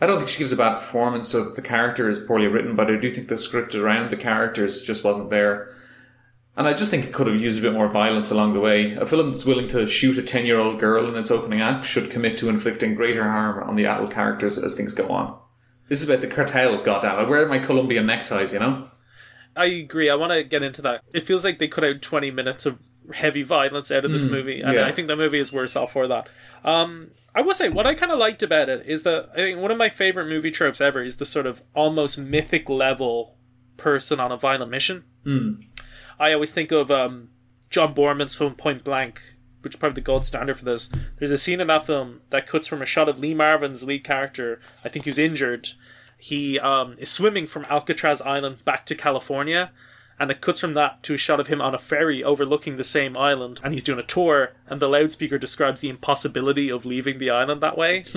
I 0.00 0.06
don't 0.06 0.18
think 0.18 0.28
she 0.28 0.38
gives 0.38 0.52
a 0.52 0.56
bad 0.56 0.76
performance, 0.76 1.28
so 1.28 1.50
the 1.50 1.62
character 1.62 2.08
is 2.08 2.18
poorly 2.18 2.46
written, 2.46 2.76
but 2.76 2.90
I 2.90 2.96
do 2.96 3.10
think 3.10 3.28
the 3.28 3.38
script 3.38 3.74
around 3.74 4.10
the 4.10 4.16
characters 4.16 4.82
just 4.82 5.04
wasn't 5.04 5.30
there. 5.30 5.74
And 6.56 6.66
I 6.66 6.72
just 6.72 6.90
think 6.90 7.04
it 7.04 7.12
could 7.12 7.26
have 7.26 7.40
used 7.40 7.58
a 7.58 7.62
bit 7.62 7.74
more 7.74 7.88
violence 7.88 8.30
along 8.30 8.54
the 8.54 8.60
way. 8.60 8.94
A 8.94 9.04
film 9.04 9.30
that's 9.30 9.44
willing 9.44 9.68
to 9.68 9.86
shoot 9.86 10.16
a 10.16 10.22
10 10.22 10.46
year 10.46 10.58
old 10.58 10.80
girl 10.80 11.06
in 11.08 11.16
its 11.16 11.30
opening 11.30 11.60
act 11.60 11.84
should 11.84 12.10
commit 12.10 12.38
to 12.38 12.48
inflicting 12.48 12.94
greater 12.94 13.24
harm 13.24 13.62
on 13.68 13.76
the 13.76 13.84
adult 13.84 14.10
characters 14.10 14.58
as 14.58 14.74
things 14.74 14.94
go 14.94 15.08
on. 15.08 15.38
This 15.88 16.02
is 16.02 16.08
about 16.08 16.22
the 16.22 16.28
cartel, 16.28 16.82
goddammit. 16.82 17.28
Where 17.28 17.44
are 17.44 17.48
my 17.48 17.58
Colombian 17.58 18.06
neckties, 18.06 18.54
you 18.54 18.58
know? 18.58 18.88
I 19.56 19.66
agree. 19.66 20.10
I 20.10 20.14
want 20.14 20.32
to 20.32 20.42
get 20.44 20.62
into 20.62 20.82
that. 20.82 21.02
It 21.14 21.26
feels 21.26 21.44
like 21.44 21.58
they 21.58 21.68
cut 21.68 21.84
out 21.84 22.02
20 22.02 22.30
minutes 22.30 22.66
of 22.66 22.78
heavy 23.14 23.42
violence 23.42 23.90
out 23.90 24.04
of 24.04 24.12
this 24.12 24.24
Mm, 24.26 24.30
movie, 24.30 24.60
and 24.60 24.74
yeah. 24.74 24.86
I 24.86 24.92
think 24.92 25.08
the 25.08 25.16
movie 25.16 25.38
is 25.38 25.52
worse 25.52 25.76
off 25.76 25.92
for 25.92 26.06
that. 26.08 26.28
Um, 26.64 27.12
I 27.34 27.40
will 27.40 27.54
say, 27.54 27.68
what 27.68 27.86
I 27.86 27.94
kind 27.94 28.10
of 28.12 28.18
liked 28.18 28.42
about 28.42 28.68
it 28.68 28.84
is 28.86 29.02
that 29.04 29.30
I 29.32 29.36
think 29.36 29.60
one 29.60 29.70
of 29.70 29.78
my 29.78 29.88
favorite 29.88 30.26
movie 30.28 30.50
tropes 30.50 30.80
ever 30.80 31.02
is 31.02 31.16
the 31.16 31.26
sort 31.26 31.46
of 31.46 31.62
almost 31.74 32.18
mythic 32.18 32.68
level 32.68 33.36
person 33.76 34.18
on 34.20 34.32
a 34.32 34.36
violent 34.36 34.70
mission. 34.70 35.04
Mm. 35.24 35.64
I 36.18 36.32
always 36.32 36.50
think 36.52 36.72
of 36.72 36.90
um, 36.90 37.28
John 37.70 37.94
Boorman's 37.94 38.34
film 38.34 38.54
Point 38.54 38.82
Blank, 38.84 39.20
which 39.60 39.74
is 39.74 39.78
probably 39.78 39.96
the 39.96 40.00
gold 40.00 40.24
standard 40.26 40.58
for 40.58 40.64
this. 40.64 40.90
There's 41.18 41.30
a 41.30 41.38
scene 41.38 41.60
in 41.60 41.66
that 41.68 41.86
film 41.86 42.22
that 42.30 42.46
cuts 42.46 42.66
from 42.66 42.82
a 42.82 42.86
shot 42.86 43.08
of 43.08 43.18
Lee 43.18 43.34
Marvin's 43.34 43.84
lead 43.84 44.02
character, 44.04 44.60
I 44.84 44.88
think 44.88 45.04
who's 45.04 45.18
injured. 45.18 45.68
He 46.18 46.58
um, 46.58 46.94
is 46.98 47.10
swimming 47.10 47.46
from 47.46 47.66
Alcatraz 47.68 48.20
Island 48.22 48.64
back 48.64 48.86
to 48.86 48.94
California, 48.94 49.70
and 50.18 50.30
it 50.30 50.40
cuts 50.40 50.60
from 50.60 50.74
that 50.74 51.02
to 51.04 51.14
a 51.14 51.18
shot 51.18 51.40
of 51.40 51.48
him 51.48 51.60
on 51.60 51.74
a 51.74 51.78
ferry 51.78 52.24
overlooking 52.24 52.76
the 52.76 52.84
same 52.84 53.16
island, 53.16 53.60
and 53.62 53.74
he's 53.74 53.84
doing 53.84 53.98
a 53.98 54.02
tour, 54.02 54.52
and 54.66 54.80
the 54.80 54.88
loudspeaker 54.88 55.38
describes 55.38 55.80
the 55.82 55.90
impossibility 55.90 56.70
of 56.70 56.86
leaving 56.86 57.18
the 57.18 57.30
island 57.30 57.60
that 57.60 57.76
way. 57.78 58.02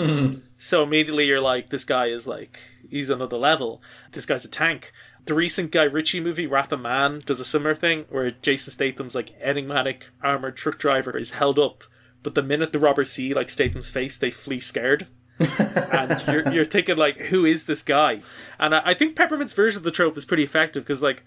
So 0.62 0.84
immediately 0.84 1.26
you're 1.26 1.40
like, 1.40 1.70
this 1.70 1.86
guy 1.86 2.08
is 2.08 2.28
like, 2.28 2.60
he's 2.90 3.10
another 3.10 3.38
level. 3.38 3.82
This 4.12 4.26
guy's 4.26 4.44
a 4.44 4.50
tank. 4.50 4.92
The 5.26 5.34
recent 5.34 5.72
Guy 5.72 5.84
Ritchie 5.84 6.20
movie, 6.20 6.48
Wrath 6.48 6.72
of 6.72 6.82
Man, 6.82 7.22
does 7.26 7.40
a 7.40 7.46
similar 7.46 7.76
thing 7.76 8.06
where 8.10 8.32
Jason 8.32 8.74
Statham's 8.74 9.16
like 9.16 9.34
enigmatic 9.42 10.08
armored 10.22 10.58
truck 10.58 10.78
driver 10.78 11.18
is 11.18 11.32
held 11.32 11.60
up, 11.60 11.84
but 12.24 12.36
the 12.36 12.44
minute 12.44 12.74
the 12.74 12.80
robbers 12.80 13.12
see 13.12 13.34
like 13.34 13.50
Statham's 13.50 13.90
face, 13.92 14.18
they 14.18 14.32
flee 14.32 14.60
scared. 14.60 15.08
And 15.40 16.24
you're, 16.28 16.54
you're 16.54 16.66
thinking 16.66 16.98
like, 16.98 17.18
who 17.18 17.46
is 17.46 17.66
this 17.66 17.82
guy? 17.82 18.22
And 18.60 18.76
I, 18.76 18.82
I 18.86 18.94
think 18.94 19.16
Peppermint's 19.16 19.54
version 19.54 19.80
of 19.80 19.84
the 19.84 19.92
trope 19.92 20.18
is 20.18 20.26
pretty 20.26 20.44
effective 20.44 20.84
because 20.84 21.02
like 21.02 21.24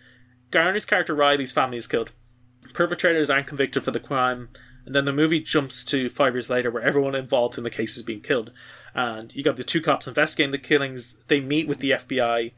Garner's 0.50 0.84
character 0.84 1.14
Riley's 1.14 1.52
family 1.52 1.78
is 1.78 1.86
killed. 1.86 2.10
Perpetrators 2.72 3.30
aren't 3.30 3.46
convicted 3.46 3.82
for 3.82 3.90
the 3.90 4.00
crime, 4.00 4.48
and 4.84 4.94
then 4.94 5.04
the 5.04 5.12
movie 5.12 5.40
jumps 5.40 5.82
to 5.84 6.08
five 6.08 6.34
years 6.34 6.50
later 6.50 6.70
where 6.70 6.82
everyone 6.82 7.14
involved 7.14 7.58
in 7.58 7.64
the 7.64 7.70
case 7.70 7.96
is 7.96 8.02
being 8.02 8.20
killed. 8.20 8.52
And 8.94 9.34
you 9.34 9.42
got 9.42 9.56
the 9.56 9.64
two 9.64 9.80
cops 9.80 10.06
investigating 10.06 10.52
the 10.52 10.58
killings. 10.58 11.14
They 11.28 11.40
meet 11.40 11.66
with 11.66 11.78
the 11.78 11.92
FBI, 11.92 12.52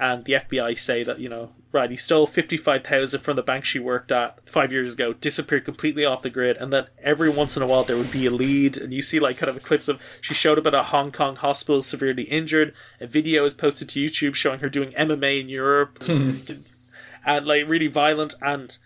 and 0.00 0.24
the 0.24 0.32
FBI 0.32 0.78
say 0.78 1.04
that, 1.04 1.20
you 1.20 1.28
know, 1.28 1.50
Riley 1.72 1.98
stole 1.98 2.26
55000 2.26 3.20
from 3.20 3.36
the 3.36 3.42
bank 3.42 3.66
she 3.66 3.78
worked 3.78 4.10
at 4.10 4.48
five 4.48 4.72
years 4.72 4.94
ago, 4.94 5.12
disappeared 5.12 5.66
completely 5.66 6.06
off 6.06 6.22
the 6.22 6.30
grid, 6.30 6.56
and 6.56 6.72
then 6.72 6.86
every 7.02 7.28
once 7.28 7.54
in 7.54 7.62
a 7.62 7.66
while 7.66 7.84
there 7.84 7.98
would 7.98 8.10
be 8.10 8.24
a 8.24 8.30
lead, 8.30 8.78
and 8.78 8.94
you 8.94 9.02
see 9.02 9.20
like 9.20 9.36
kind 9.36 9.50
of 9.50 9.58
a 9.58 9.60
clips 9.60 9.88
of 9.88 10.00
she 10.22 10.32
showed 10.32 10.58
up 10.58 10.66
at 10.66 10.74
a 10.74 10.84
Hong 10.84 11.12
Kong 11.12 11.36
hospital 11.36 11.82
severely 11.82 12.22
injured. 12.24 12.72
A 12.98 13.06
video 13.06 13.44
is 13.44 13.52
posted 13.52 13.90
to 13.90 14.00
YouTube 14.00 14.34
showing 14.34 14.60
her 14.60 14.70
doing 14.70 14.92
MMA 14.92 15.38
in 15.38 15.50
Europe, 15.50 16.02
hmm. 16.02 16.36
and 17.26 17.46
like 17.46 17.68
really 17.68 17.86
violent 17.86 18.34
and 18.40 18.78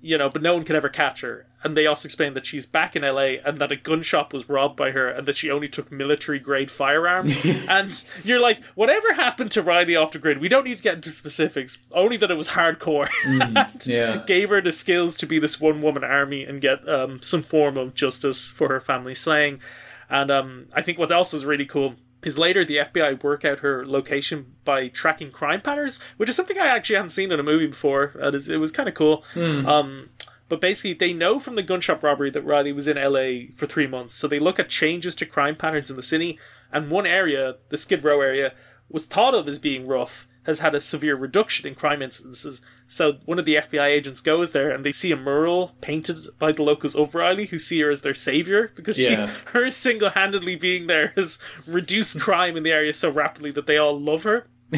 you 0.00 0.16
know, 0.16 0.30
but 0.30 0.42
no 0.42 0.54
one 0.54 0.64
could 0.64 0.76
ever 0.76 0.88
catch 0.88 1.20
her. 1.20 1.46
And 1.62 1.76
they 1.76 1.86
also 1.86 2.06
explain 2.06 2.32
that 2.34 2.46
she's 2.46 2.64
back 2.64 2.96
in 2.96 3.02
LA 3.02 3.36
and 3.44 3.58
that 3.58 3.70
a 3.70 3.76
gun 3.76 4.02
shop 4.02 4.32
was 4.32 4.48
robbed 4.48 4.76
by 4.76 4.92
her 4.92 5.08
and 5.08 5.28
that 5.28 5.36
she 5.36 5.50
only 5.50 5.68
took 5.68 5.92
military 5.92 6.38
grade 6.38 6.70
firearms. 6.70 7.36
and 7.68 8.02
you're 8.24 8.40
like, 8.40 8.64
whatever 8.74 9.12
happened 9.12 9.52
to 9.52 9.62
Riley 9.62 9.94
off 9.94 10.12
the 10.12 10.18
grid? 10.18 10.38
We 10.38 10.48
don't 10.48 10.64
need 10.64 10.78
to 10.78 10.82
get 10.82 10.94
into 10.94 11.10
specifics, 11.10 11.76
only 11.92 12.16
that 12.16 12.30
it 12.30 12.36
was 12.36 12.50
hardcore. 12.50 13.10
and 13.24 13.86
yeah. 13.86 14.22
Gave 14.26 14.48
her 14.48 14.62
the 14.62 14.72
skills 14.72 15.18
to 15.18 15.26
be 15.26 15.38
this 15.38 15.60
one 15.60 15.82
woman 15.82 16.02
army 16.02 16.44
and 16.44 16.62
get 16.62 16.88
um, 16.88 17.20
some 17.22 17.42
form 17.42 17.76
of 17.76 17.94
justice 17.94 18.50
for 18.50 18.68
her 18.68 18.80
family 18.80 19.14
slaying. 19.14 19.60
And 20.08 20.30
um, 20.30 20.66
I 20.72 20.80
think 20.80 20.98
what 20.98 21.12
else 21.12 21.34
is 21.34 21.44
really 21.44 21.66
cool 21.66 21.96
is 22.22 22.36
later 22.38 22.64
the 22.64 22.76
FBI 22.76 23.22
work 23.22 23.44
out 23.44 23.60
her 23.60 23.86
location 23.86 24.54
by 24.64 24.88
tracking 24.88 25.30
crime 25.30 25.60
patterns, 25.60 25.98
which 26.16 26.28
is 26.28 26.36
something 26.36 26.58
I 26.58 26.66
actually 26.66 26.96
hadn't 26.96 27.10
seen 27.10 27.32
in 27.32 27.40
a 27.40 27.42
movie 27.42 27.66
before. 27.66 28.14
And 28.20 28.34
it 28.34 28.58
was 28.58 28.72
kind 28.72 28.88
of 28.88 28.94
cool. 28.94 29.24
Um, 29.66 30.10
but 30.48 30.60
basically, 30.60 30.94
they 30.94 31.12
know 31.12 31.38
from 31.38 31.54
the 31.54 31.62
gun 31.62 31.80
shop 31.80 32.02
robbery 32.02 32.30
that 32.30 32.42
Riley 32.44 32.72
was 32.72 32.88
in 32.88 32.96
LA 32.96 33.52
for 33.56 33.66
three 33.66 33.86
months. 33.86 34.14
So 34.14 34.26
they 34.26 34.40
look 34.40 34.58
at 34.58 34.68
changes 34.68 35.14
to 35.16 35.26
crime 35.26 35.54
patterns 35.56 35.90
in 35.90 35.96
the 35.96 36.02
city. 36.02 36.38
And 36.72 36.90
one 36.90 37.06
area, 37.06 37.56
the 37.68 37.76
Skid 37.76 38.04
Row 38.04 38.20
area, 38.20 38.52
was 38.90 39.06
thought 39.06 39.34
of 39.34 39.46
as 39.48 39.58
being 39.60 39.86
rough, 39.86 40.26
has 40.44 40.60
had 40.60 40.74
a 40.74 40.80
severe 40.80 41.14
reduction 41.16 41.66
in 41.66 41.74
crime 41.74 42.00
incidences. 42.00 42.60
So 42.88 43.18
one 43.26 43.38
of 43.38 43.44
the 43.44 43.56
FBI 43.56 43.86
agents 43.86 44.20
goes 44.22 44.52
there 44.52 44.70
and 44.70 44.84
they 44.84 44.92
see 44.92 45.12
a 45.12 45.16
mural 45.16 45.72
painted 45.80 46.16
by 46.38 46.52
the 46.52 46.62
locals 46.62 46.96
of 46.96 47.14
Riley 47.14 47.46
who 47.46 47.58
see 47.58 47.80
her 47.82 47.90
as 47.90 48.00
their 48.00 48.14
savior 48.14 48.72
because 48.74 48.98
Yeah. 48.98 49.26
she 49.26 49.32
her 49.52 49.68
single 49.70 50.10
handedly 50.10 50.56
being 50.56 50.86
there 50.86 51.12
has 51.16 51.38
reduced 51.68 52.20
crime 52.20 52.56
in 52.56 52.62
the 52.62 52.72
area 52.72 52.92
so 52.94 53.10
rapidly 53.10 53.50
that 53.52 53.66
they 53.66 53.76
all 53.76 53.98
love 54.00 54.22
her. 54.22 54.46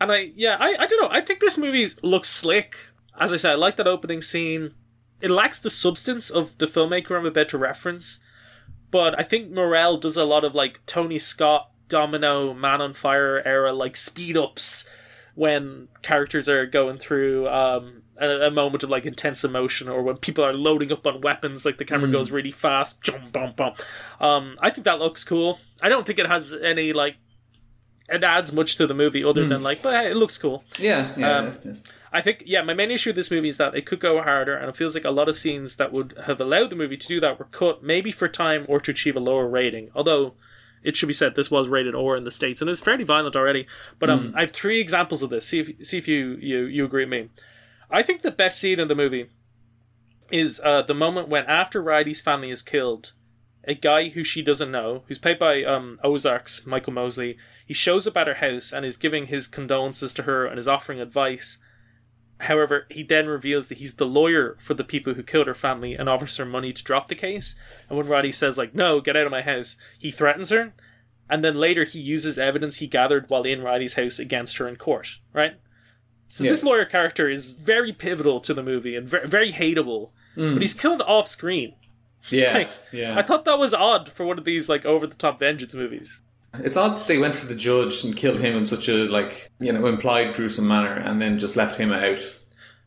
and 0.00 0.10
I 0.12 0.32
yeah, 0.34 0.56
I, 0.58 0.76
I 0.78 0.86
don't 0.86 1.00
know. 1.02 1.08
I 1.10 1.20
think 1.20 1.40
this 1.40 1.58
movie 1.58 1.86
looks 2.02 2.28
slick. 2.28 2.76
As 3.18 3.32
I 3.32 3.36
said, 3.36 3.52
I 3.52 3.56
like 3.56 3.76
that 3.76 3.86
opening 3.86 4.22
scene. 4.22 4.74
It 5.20 5.30
lacks 5.30 5.60
the 5.60 5.70
substance 5.70 6.30
of 6.30 6.56
the 6.58 6.66
filmmaker 6.66 7.18
I'm 7.18 7.26
about 7.26 7.48
to 7.50 7.58
reference. 7.58 8.20
But 8.90 9.18
I 9.18 9.22
think 9.22 9.50
Morel 9.52 9.98
does 9.98 10.16
a 10.16 10.24
lot 10.24 10.44
of 10.44 10.54
like 10.54 10.80
Tony 10.86 11.18
Scott, 11.18 11.69
Domino, 11.90 12.54
Man 12.54 12.80
on 12.80 12.94
Fire 12.94 13.42
era 13.44 13.72
like 13.74 13.96
speed 13.98 14.36
ups 14.38 14.88
when 15.34 15.88
characters 16.02 16.48
are 16.48 16.64
going 16.66 16.98
through 16.98 17.46
um, 17.48 18.02
a, 18.18 18.46
a 18.46 18.50
moment 18.50 18.82
of 18.82 18.90
like 18.90 19.04
intense 19.06 19.44
emotion 19.44 19.88
or 19.88 20.02
when 20.02 20.16
people 20.16 20.44
are 20.44 20.52
loading 20.54 20.90
up 20.92 21.06
on 21.06 21.20
weapons, 21.20 21.64
like 21.64 21.78
the 21.78 21.84
camera 21.84 22.08
Mm. 22.08 22.12
goes 22.12 22.30
really 22.30 22.50
fast. 22.50 23.02
Jump, 23.02 23.32
bum, 23.32 23.52
bum. 23.56 23.74
Um, 24.20 24.56
I 24.60 24.70
think 24.70 24.84
that 24.86 24.98
looks 24.98 25.22
cool. 25.24 25.60
I 25.82 25.88
don't 25.88 26.06
think 26.06 26.18
it 26.18 26.26
has 26.26 26.52
any 26.52 26.92
like 26.92 27.16
it 28.08 28.24
adds 28.24 28.52
much 28.52 28.76
to 28.76 28.86
the 28.88 28.94
movie 28.94 29.22
other 29.22 29.44
Mm. 29.44 29.48
than 29.50 29.62
like, 29.62 29.82
but 29.82 29.94
hey, 29.94 30.10
it 30.10 30.16
looks 30.16 30.36
cool. 30.36 30.64
Yeah, 30.78 31.12
yeah, 31.16 31.36
Um, 31.38 31.58
yeah. 31.64 31.72
I 32.12 32.20
think, 32.20 32.42
yeah, 32.44 32.60
my 32.62 32.74
main 32.74 32.90
issue 32.90 33.10
with 33.10 33.16
this 33.16 33.30
movie 33.30 33.46
is 33.48 33.56
that 33.58 33.76
it 33.76 33.86
could 33.86 34.00
go 34.00 34.20
harder, 34.20 34.56
and 34.56 34.68
it 34.68 34.74
feels 34.74 34.94
like 34.96 35.04
a 35.04 35.12
lot 35.12 35.28
of 35.28 35.38
scenes 35.38 35.76
that 35.76 35.92
would 35.92 36.14
have 36.26 36.40
allowed 36.40 36.70
the 36.70 36.74
movie 36.76 36.96
to 36.96 37.06
do 37.06 37.20
that 37.20 37.38
were 37.38 37.44
cut, 37.44 37.84
maybe 37.84 38.10
for 38.10 38.26
time 38.26 38.64
or 38.68 38.80
to 38.80 38.90
achieve 38.90 39.14
a 39.14 39.20
lower 39.20 39.46
rating. 39.48 39.90
Although, 39.94 40.34
it 40.82 40.96
should 40.96 41.06
be 41.06 41.12
said 41.12 41.34
this 41.34 41.50
was 41.50 41.68
rated 41.68 41.94
R 41.94 42.16
in 42.16 42.24
the 42.24 42.30
states, 42.30 42.60
and 42.60 42.70
it's 42.70 42.80
fairly 42.80 43.04
violent 43.04 43.36
already. 43.36 43.66
But 43.98 44.10
um, 44.10 44.32
Mm. 44.32 44.36
I 44.36 44.40
have 44.40 44.52
three 44.52 44.80
examples 44.80 45.22
of 45.22 45.30
this. 45.30 45.46
See 45.46 45.60
if 45.60 45.86
see 45.86 45.98
if 45.98 46.08
you 46.08 46.38
you 46.40 46.64
you 46.64 46.84
agree 46.84 47.04
with 47.04 47.10
me. 47.10 47.28
I 47.90 48.02
think 48.02 48.22
the 48.22 48.30
best 48.30 48.58
scene 48.58 48.78
in 48.80 48.88
the 48.88 48.94
movie 48.94 49.26
is 50.30 50.60
uh, 50.62 50.82
the 50.82 50.94
moment 50.94 51.28
when 51.28 51.44
after 51.46 51.82
Riley's 51.82 52.20
family 52.20 52.50
is 52.50 52.62
killed, 52.62 53.12
a 53.64 53.74
guy 53.74 54.10
who 54.10 54.22
she 54.22 54.42
doesn't 54.42 54.70
know, 54.70 55.02
who's 55.08 55.18
played 55.18 55.38
by 55.38 55.64
um, 55.64 55.98
Ozark's 56.04 56.64
Michael 56.66 56.92
Mosley, 56.92 57.36
he 57.66 57.74
shows 57.74 58.06
up 58.06 58.16
at 58.16 58.28
her 58.28 58.34
house 58.34 58.72
and 58.72 58.86
is 58.86 58.96
giving 58.96 59.26
his 59.26 59.46
condolences 59.48 60.12
to 60.14 60.22
her 60.22 60.46
and 60.46 60.58
is 60.58 60.68
offering 60.68 61.00
advice. 61.00 61.58
However, 62.40 62.86
he 62.90 63.02
then 63.02 63.26
reveals 63.26 63.68
that 63.68 63.78
he's 63.78 63.94
the 63.94 64.06
lawyer 64.06 64.56
for 64.60 64.74
the 64.74 64.84
people 64.84 65.14
who 65.14 65.22
killed 65.22 65.46
her 65.46 65.54
family 65.54 65.94
and 65.94 66.08
offers 66.08 66.36
her 66.38 66.44
money 66.46 66.72
to 66.72 66.82
drop 66.82 67.08
the 67.08 67.14
case. 67.14 67.54
And 67.88 67.98
when 67.98 68.06
Roddy 68.08 68.32
says, 68.32 68.56
like, 68.56 68.74
no, 68.74 69.00
get 69.00 69.16
out 69.16 69.26
of 69.26 69.30
my 69.30 69.42
house, 69.42 69.76
he 69.98 70.10
threatens 70.10 70.50
her. 70.50 70.72
And 71.28 71.44
then 71.44 71.54
later 71.56 71.84
he 71.84 72.00
uses 72.00 72.38
evidence 72.38 72.76
he 72.78 72.86
gathered 72.86 73.28
while 73.28 73.42
in 73.42 73.62
Riley's 73.62 73.94
house 73.94 74.18
against 74.18 74.56
her 74.56 74.66
in 74.66 74.76
court, 74.76 75.18
right? 75.32 75.54
So 76.28 76.44
Yeah. 76.44 76.50
this 76.50 76.64
lawyer 76.64 76.84
character 76.84 77.28
is 77.28 77.50
very 77.50 77.92
pivotal 77.92 78.40
to 78.40 78.54
the 78.54 78.62
movie 78.62 78.96
and 78.96 79.08
very, 79.08 79.26
very 79.28 79.52
hateable, 79.52 80.10
Mm. 80.36 80.54
but 80.54 80.62
he's 80.62 80.74
killed 80.74 81.02
off 81.02 81.26
screen. 81.26 81.74
Yeah, 82.30 82.52
Like, 82.58 82.68
yeah. 82.92 83.18
I 83.18 83.22
thought 83.22 83.44
that 83.44 83.58
was 83.58 83.74
odd 83.74 84.08
for 84.10 84.24
one 84.24 84.38
of 84.38 84.44
these 84.44 84.68
like 84.68 84.84
over 84.86 85.06
the 85.06 85.14
top 85.16 85.38
vengeance 85.40 85.74
movies. 85.74 86.22
It's 86.54 86.76
odd 86.76 86.96
that 86.96 87.06
they 87.06 87.18
went 87.18 87.34
for 87.34 87.46
the 87.46 87.54
judge 87.54 88.04
and 88.04 88.16
killed 88.16 88.40
him 88.40 88.56
in 88.56 88.66
such 88.66 88.88
a 88.88 88.92
like 88.92 89.50
you 89.60 89.72
know 89.72 89.86
implied 89.86 90.34
gruesome 90.34 90.66
manner, 90.66 90.94
and 90.94 91.20
then 91.20 91.38
just 91.38 91.56
left 91.56 91.76
him 91.76 91.92
out. 91.92 92.18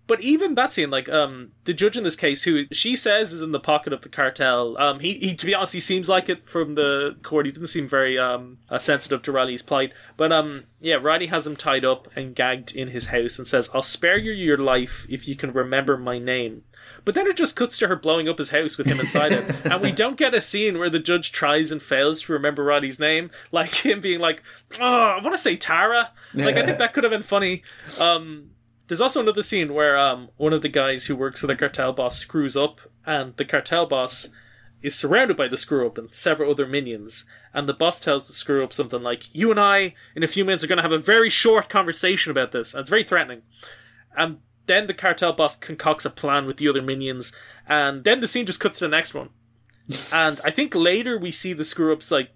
But 0.05 0.19
even 0.21 0.55
that 0.55 0.73
scene, 0.73 0.89
like 0.89 1.07
um, 1.07 1.51
the 1.63 1.73
judge 1.73 1.95
in 1.95 2.03
this 2.03 2.17
case, 2.17 2.43
who 2.43 2.65
she 2.73 2.95
says 2.95 3.31
is 3.31 3.41
in 3.41 3.53
the 3.53 3.59
pocket 3.59 3.93
of 3.93 4.01
the 4.01 4.09
cartel, 4.09 4.77
um, 4.77 4.99
he, 4.99 5.13
he 5.13 5.33
to 5.33 5.45
be 5.45 5.55
honest, 5.55 5.73
he 5.73 5.79
seems 5.79 6.09
like 6.09 6.27
it 6.27 6.47
from 6.47 6.75
the 6.75 7.15
court. 7.23 7.45
He 7.45 7.53
didn't 7.53 7.67
seem 7.67 7.87
very 7.87 8.19
um 8.19 8.57
uh, 8.69 8.79
sensitive 8.79 9.21
to 9.23 9.31
Riley's 9.31 9.61
plight. 9.61 9.93
But 10.17 10.33
um, 10.33 10.65
yeah, 10.81 10.95
Riley 10.95 11.27
has 11.27 11.47
him 11.47 11.55
tied 11.55 11.85
up 11.85 12.09
and 12.17 12.35
gagged 12.35 12.75
in 12.75 12.89
his 12.89 13.07
house 13.07 13.37
and 13.37 13.47
says, 13.47 13.69
"I'll 13.73 13.81
spare 13.81 14.17
you 14.17 14.33
your 14.33 14.57
life 14.57 15.05
if 15.09 15.25
you 15.27 15.35
can 15.35 15.53
remember 15.53 15.97
my 15.97 16.19
name." 16.19 16.63
But 17.05 17.15
then 17.15 17.27
it 17.27 17.37
just 17.37 17.55
cuts 17.55 17.77
to 17.77 17.87
her 17.87 17.95
blowing 17.95 18.27
up 18.27 18.37
his 18.37 18.49
house 18.49 18.77
with 18.77 18.87
him 18.87 18.99
inside 18.99 19.31
it, 19.31 19.55
and 19.65 19.81
we 19.81 19.91
don't 19.93 20.17
get 20.17 20.33
a 20.33 20.41
scene 20.41 20.77
where 20.79 20.89
the 20.89 20.99
judge 20.99 21.31
tries 21.31 21.71
and 21.71 21.81
fails 21.81 22.23
to 22.23 22.33
remember 22.33 22.63
Riley's 22.63 22.99
name, 22.99 23.31
like 23.53 23.85
him 23.85 24.01
being 24.01 24.19
like, 24.19 24.43
"Oh, 24.81 24.85
I 24.85 25.21
want 25.21 25.33
to 25.33 25.37
say 25.37 25.55
Tara." 25.55 26.11
Like 26.33 26.57
I 26.57 26.65
think 26.65 26.77
that 26.79 26.93
could 26.93 27.05
have 27.05 27.11
been 27.11 27.23
funny. 27.23 27.63
Um, 27.99 28.49
there's 28.93 29.01
also 29.01 29.21
another 29.21 29.41
scene 29.41 29.73
where 29.73 29.97
um, 29.97 30.29
one 30.37 30.53
of 30.53 30.61
the 30.61 30.69
guys 30.69 31.07
who 31.07 31.15
works 31.15 31.41
for 31.41 31.47
the 31.47 31.55
cartel 31.55 31.93
boss 31.93 32.15
screws 32.15 32.55
up, 32.55 32.79
and 33.07 33.35
the 33.37 33.43
cartel 33.43 33.87
boss 33.87 34.29
is 34.83 34.93
surrounded 34.93 35.35
by 35.35 35.47
the 35.47 35.57
screw 35.57 35.87
up 35.87 35.97
and 35.97 36.13
several 36.13 36.51
other 36.51 36.67
minions. 36.67 37.25
And 37.55 37.67
the 37.67 37.73
boss 37.73 37.99
tells 37.99 38.27
the 38.27 38.33
screw 38.33 38.63
up 38.63 38.71
something 38.71 39.01
like, 39.01 39.33
You 39.33 39.49
and 39.49 39.59
I, 39.59 39.95
in 40.15 40.21
a 40.21 40.27
few 40.27 40.45
minutes, 40.45 40.63
are 40.63 40.67
going 40.67 40.77
to 40.77 40.83
have 40.83 40.91
a 40.91 40.99
very 40.99 41.31
short 41.31 41.69
conversation 41.69 42.29
about 42.29 42.51
this. 42.51 42.75
And 42.75 42.81
it's 42.81 42.89
very 42.91 43.03
threatening. 43.03 43.41
And 44.15 44.41
then 44.67 44.85
the 44.85 44.93
cartel 44.93 45.33
boss 45.33 45.55
concocts 45.55 46.05
a 46.05 46.11
plan 46.11 46.45
with 46.45 46.57
the 46.57 46.67
other 46.67 46.83
minions, 46.83 47.31
and 47.67 48.03
then 48.03 48.19
the 48.19 48.27
scene 48.27 48.45
just 48.45 48.59
cuts 48.59 48.77
to 48.77 48.85
the 48.85 48.89
next 48.89 49.15
one. 49.15 49.29
and 50.13 50.39
I 50.45 50.51
think 50.51 50.75
later 50.75 51.17
we 51.17 51.31
see 51.31 51.53
the 51.53 51.65
screw 51.65 51.91
up's 51.91 52.11
like 52.11 52.29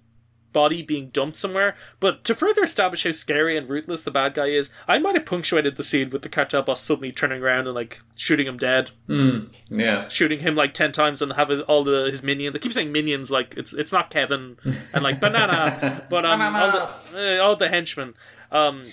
body 0.58 0.82
being 0.82 1.10
dumped 1.10 1.38
somewhere. 1.38 1.76
But 2.00 2.24
to 2.24 2.34
further 2.34 2.64
establish 2.64 3.04
how 3.04 3.12
scary 3.12 3.56
and 3.56 3.70
ruthless 3.70 4.04
the 4.04 4.10
bad 4.12 4.34
guy 4.34 4.48
is, 4.48 4.72
I 4.88 4.98
might 4.98 5.14
have 5.16 5.26
punctuated 5.28 5.76
the 5.76 5.84
scene 5.84 6.10
with 6.10 6.24
the 6.24 6.30
cartel 6.30 6.64
boss 6.64 6.82
suddenly 6.82 7.12
turning 7.12 7.44
around 7.44 7.68
and 7.68 7.76
like 7.76 8.02
shooting 8.16 8.48
him 8.48 8.58
dead, 8.58 8.90
Mm, 9.08 9.54
yeah. 9.70 10.08
shooting 10.08 10.40
him 10.40 10.56
like 10.56 10.74
ten 10.74 10.92
times, 10.92 11.22
and 11.22 11.34
have 11.34 11.50
his, 11.50 11.62
all 11.62 11.84
the 11.84 12.06
his 12.10 12.24
minions. 12.24 12.56
I 12.56 12.60
keep 12.60 12.74
saying 12.74 12.92
minions 12.92 13.30
like 13.30 13.54
it's 13.56 13.72
it's 13.74 13.92
not 13.92 14.10
Kevin 14.10 14.58
and 14.94 15.04
like 15.04 15.20
banana, 15.20 16.04
but 16.10 16.26
um 16.26 16.42
all 16.42 16.72
the 16.72 17.38
uh, 17.40 17.44
all 17.44 17.56
the 17.56 17.70
henchmen. 17.70 18.16
Um, 18.52 18.84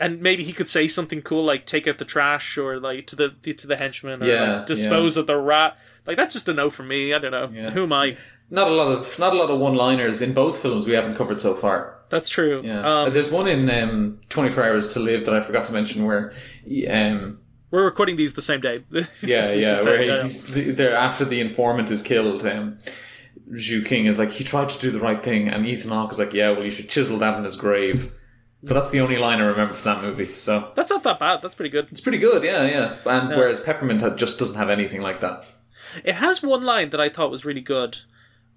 and 0.00 0.20
maybe 0.20 0.42
he 0.44 0.52
could 0.52 0.68
say 0.68 0.88
something 0.88 1.22
cool 1.22 1.44
like 1.44 1.66
take 1.66 1.86
out 1.86 1.98
the 1.98 2.04
trash 2.04 2.58
or 2.58 2.78
like 2.80 3.06
to 3.06 3.16
the 3.16 3.28
to 3.54 3.66
the 3.66 3.76
henchmen 3.76 4.22
or 4.22 4.26
Yeah, 4.26 4.56
like, 4.56 4.66
dispose 4.66 5.16
of 5.16 5.26
the 5.26 5.36
rat. 5.36 5.78
Like 6.06 6.16
that's 6.18 6.32
just 6.34 6.48
a 6.48 6.52
no 6.52 6.68
for 6.68 6.82
me. 6.82 7.14
I 7.14 7.18
don't 7.18 7.30
know. 7.30 7.70
Who 7.70 7.84
am 7.84 7.92
I? 7.92 8.16
Not 8.50 8.68
a 8.68 8.70
lot 8.70 8.88
of 8.92 9.18
not 9.18 9.32
a 9.32 9.36
lot 9.36 9.50
of 9.50 9.58
one 9.58 9.74
liners 9.74 10.22
in 10.22 10.32
both 10.34 10.60
films 10.60 10.86
we 10.86 10.92
haven't 10.92 11.16
covered 11.16 11.40
so 11.40 11.54
far. 11.54 11.96
That's 12.10 12.28
true. 12.28 12.62
Yeah. 12.64 13.02
Um, 13.02 13.12
There's 13.12 13.30
one 13.30 13.48
in 13.48 13.68
um, 13.70 14.20
24 14.28 14.64
Hours 14.64 14.92
to 14.94 15.00
Live 15.00 15.24
that 15.24 15.34
I 15.34 15.40
forgot 15.42 15.64
to 15.64 15.72
mention 15.72 16.04
where 16.04 16.32
um, 16.90 17.40
We're 17.70 17.84
recording 17.84 18.16
these 18.16 18.34
the 18.34 18.42
same 18.42 18.60
day. 18.60 18.78
yeah, 19.22 19.50
yeah, 19.50 19.82
where 19.82 20.02
yeah. 20.02 20.22
he's 20.22 20.46
the, 20.52 20.70
there 20.70 20.94
after 20.94 21.24
the 21.24 21.40
informant 21.40 21.90
is 21.90 22.02
killed. 22.02 22.46
Um, 22.46 22.78
Xu 23.50 23.82
Qing 23.82 24.06
is 24.06 24.18
like 24.18 24.30
he 24.30 24.44
tried 24.44 24.70
to 24.70 24.78
do 24.78 24.90
the 24.90 25.00
right 25.00 25.22
thing, 25.22 25.48
and 25.48 25.66
Ethan 25.66 25.90
Hawke 25.90 26.12
is 26.12 26.18
like, 26.18 26.32
yeah, 26.32 26.50
well, 26.50 26.64
you 26.64 26.70
should 26.70 26.88
chisel 26.88 27.18
that 27.18 27.36
in 27.36 27.44
his 27.44 27.56
grave. 27.56 28.12
But 28.62 28.74
that's 28.74 28.90
the 28.90 29.00
only 29.00 29.16
line 29.18 29.40
I 29.40 29.46
remember 29.46 29.74
from 29.74 29.94
that 29.94 30.02
movie. 30.02 30.34
So 30.34 30.72
That's 30.74 30.88
not 30.88 31.02
that 31.02 31.18
bad. 31.18 31.42
That's 31.42 31.54
pretty 31.54 31.68
good. 31.68 31.88
it's 31.90 32.00
pretty 32.00 32.16
good, 32.16 32.42
yeah, 32.42 32.64
yeah. 32.64 32.94
And 33.04 33.30
Yeah. 33.30 33.36
whereas 33.36 33.60
Peppermint 33.60 34.16
just 34.16 34.38
doesn't 34.38 34.56
have 34.56 34.70
anything 34.70 35.02
like 35.02 35.20
that. 35.20 35.44
It 36.02 36.14
has 36.14 36.42
one 36.42 36.64
line 36.64 36.88
that 36.90 37.00
I 37.00 37.10
thought 37.10 37.30
was 37.30 37.44
really 37.44 37.60
good. 37.60 37.98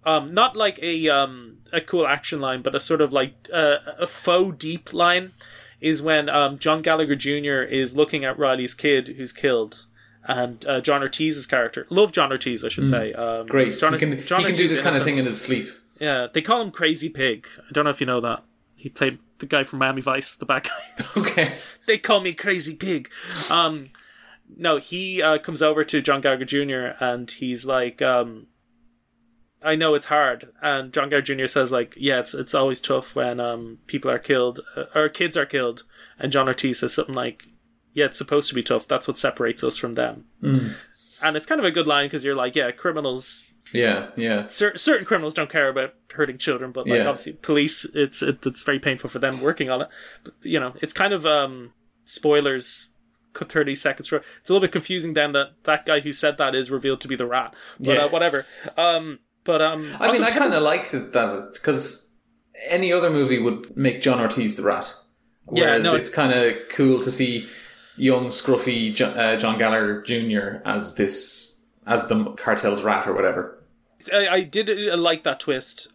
Um, 0.04 0.34
not 0.34 0.56
like 0.56 0.80
a 0.82 1.10
um, 1.10 1.58
a 1.74 1.82
cool 1.82 2.08
action 2.08 2.40
line, 2.40 2.62
but 2.62 2.74
a 2.76 2.80
sort 2.80 3.02
of 3.02 3.12
like 3.12 3.50
uh, 3.52 3.78
a 4.00 4.08
faux 4.08 4.58
deep 4.58 4.94
line. 4.94 5.32
Is 5.80 6.02
when 6.02 6.28
um, 6.28 6.58
John 6.58 6.82
Gallagher 6.82 7.16
Jr. 7.16 7.62
is 7.62 7.96
looking 7.96 8.26
at 8.26 8.40
Riley's 8.40 8.74
kid 8.74 9.10
who's 9.10 9.32
killed, 9.32 9.86
and 10.24 10.66
uh, 10.66 10.82
John 10.82 11.02
Ortiz's 11.04 11.46
character. 11.46 11.86
Love 11.92 12.12
John 12.12 12.32
Ortiz, 12.32 12.66
I 12.66 12.70
should 12.70 12.86
Mm. 12.86 12.90
say. 12.90 13.14
Um, 13.14 13.46
Great. 13.46 13.78
John, 13.78 13.94
he 13.94 14.00
can, 14.00 14.18
John 14.26 14.40
he 14.40 14.48
can 14.48 14.56
do 14.56 14.68
this 14.68 14.80
kind 14.80 14.96
of 14.96 15.04
thing 15.04 15.18
in 15.20 15.26
his 15.26 15.40
sleep. 15.40 15.70
Yeah, 16.00 16.28
they 16.34 16.42
call 16.42 16.62
him 16.62 16.72
Crazy 16.72 17.10
Pig. 17.10 17.48
I 17.60 17.72
don't 17.72 17.84
know 17.84 17.92
if 17.92 18.00
you 18.02 18.08
know 18.08 18.22
that. 18.22 18.44
He 18.76 18.90
played 18.90 19.20
the 19.38 19.46
guy 19.46 19.64
from 19.64 19.78
Miami 19.80 20.02
Vice, 20.02 20.34
the 20.36 20.46
bad 20.46 20.64
guy. 20.64 21.06
okay. 21.18 21.56
they 21.86 22.00
call 22.00 22.22
me 22.22 22.34
Crazy 22.34 22.76
Pig. 22.76 23.12
Um, 23.52 23.90
no, 24.56 24.78
he 24.78 25.22
uh, 25.22 25.38
comes 25.38 25.62
over 25.62 25.84
to 25.84 26.02
John 26.02 26.22
Gallagher 26.22 26.46
Jr. 26.46 27.04
and 27.04 27.30
he's 27.30 27.66
like, 27.68 28.02
um, 28.02 28.48
"I 29.64 29.76
know 29.76 29.96
it's 29.96 30.06
hard." 30.06 30.50
And 30.62 30.94
John 30.94 31.10
Gallagher 31.10 31.36
Jr. 31.36 31.48
says, 31.48 31.72
"Like, 31.72 31.94
yeah, 31.98 32.20
it's 32.20 32.34
it's 32.34 32.54
always 32.54 32.80
tough 32.82 33.16
when 33.16 33.40
um 33.40 33.80
people 33.88 34.10
are 34.12 34.20
killed 34.20 34.60
uh, 34.76 34.86
or 34.96 35.10
kids 35.10 35.36
are 35.38 35.46
killed." 35.46 35.84
And 36.20 36.32
John 36.32 36.48
Ortiz 36.48 36.80
says 36.80 36.94
something 36.94 37.16
like, 37.16 37.46
yeah, 37.94 38.06
it's 38.06 38.18
supposed 38.18 38.48
to 38.50 38.56
be 38.56 38.62
tough. 38.62 38.88
That's 38.88 39.08
what 39.08 39.18
separates 39.18 39.64
us 39.64 39.76
from 39.78 39.96
them. 39.96 40.26
And 41.24 41.36
it's 41.36 41.48
kind 41.48 41.60
of 41.60 41.66
a 41.66 41.72
good 41.72 41.88
line 41.88 42.06
because 42.06 42.24
you're 42.24 42.36
like, 42.36 42.56
yeah, 42.56 42.70
criminals 42.70 43.42
Yeah, 43.74 44.10
yeah. 44.16 44.46
cer- 44.46 44.78
certain 44.78 45.06
criminals 45.06 45.34
don't 45.34 45.50
care 45.50 45.68
about 45.68 45.96
hurting 46.14 46.38
children, 46.38 46.72
but 46.72 46.88
like 46.88 47.00
Yeah. 47.00 47.08
obviously 47.08 47.34
police, 47.34 47.86
it's 47.96 48.22
it, 48.22 48.46
it's 48.46 48.62
very 48.64 48.78
painful 48.80 49.10
for 49.10 49.18
them 49.20 49.42
working 49.42 49.72
on 49.72 49.82
it. 49.82 49.88
But 50.24 50.36
you 50.44 50.60
know, 50.60 50.74
it's 50.82 50.94
kind 50.94 51.12
of 51.14 51.26
um 51.26 51.74
spoilers. 52.06 52.90
cut 53.34 53.52
Thirty 53.52 53.76
seconds 53.76 54.08
short. 54.08 54.24
It's 54.42 54.50
a 54.50 54.54
little 54.54 54.66
bit 54.66 54.72
confusing 54.72 55.14
then 55.14 55.32
that 55.34 55.52
that 55.64 55.86
guy 55.86 56.00
who 56.00 56.12
said 56.14 56.38
that 56.38 56.56
is 56.56 56.70
revealed 56.72 57.02
to 57.02 57.08
be 57.08 57.16
the 57.16 57.26
rat. 57.26 57.54
But 57.80 57.94
Yeah. 57.96 58.06
uh, 58.06 58.10
whatever. 58.10 58.46
Um, 58.78 59.20
but 59.48 59.62
um, 59.62 59.90
I 60.00 60.12
mean, 60.12 60.24
I 60.24 60.32
kind 60.32 60.54
of 60.54 60.62
liked 60.62 60.94
it 60.94 61.14
that 61.14 61.54
because 61.54 62.14
any 62.68 62.92
other 62.92 63.10
movie 63.10 63.40
would 63.40 63.76
make 63.76 64.02
John 64.02 64.20
Ortiz 64.20 64.58
the 64.58 64.64
rat. 64.64 64.94
Yeah, 65.54 65.64
Whereas 65.64 65.84
no, 65.84 65.96
it's 65.96 66.10
kind 66.10 66.34
of 66.34 66.56
cool 66.70 67.02
to 67.02 67.10
see 67.10 67.48
young, 67.96 68.28
scruffy 68.28 68.94
Jo- 68.94 69.12
uh, 69.12 69.38
John 69.38 69.58
Gallagher 69.58 70.02
Jr. 70.02 70.62
as 70.66 70.96
this 70.96 71.64
as 71.86 72.10
the 72.10 72.26
cartel's 72.34 72.84
rat 72.84 73.08
or 73.08 73.14
whatever. 73.14 73.64
I, 74.14 74.28
I 74.28 74.42
did 74.42 74.70
uh, 74.70 74.98
like 74.98 75.24
that 75.24 75.40
twist. 75.40 75.88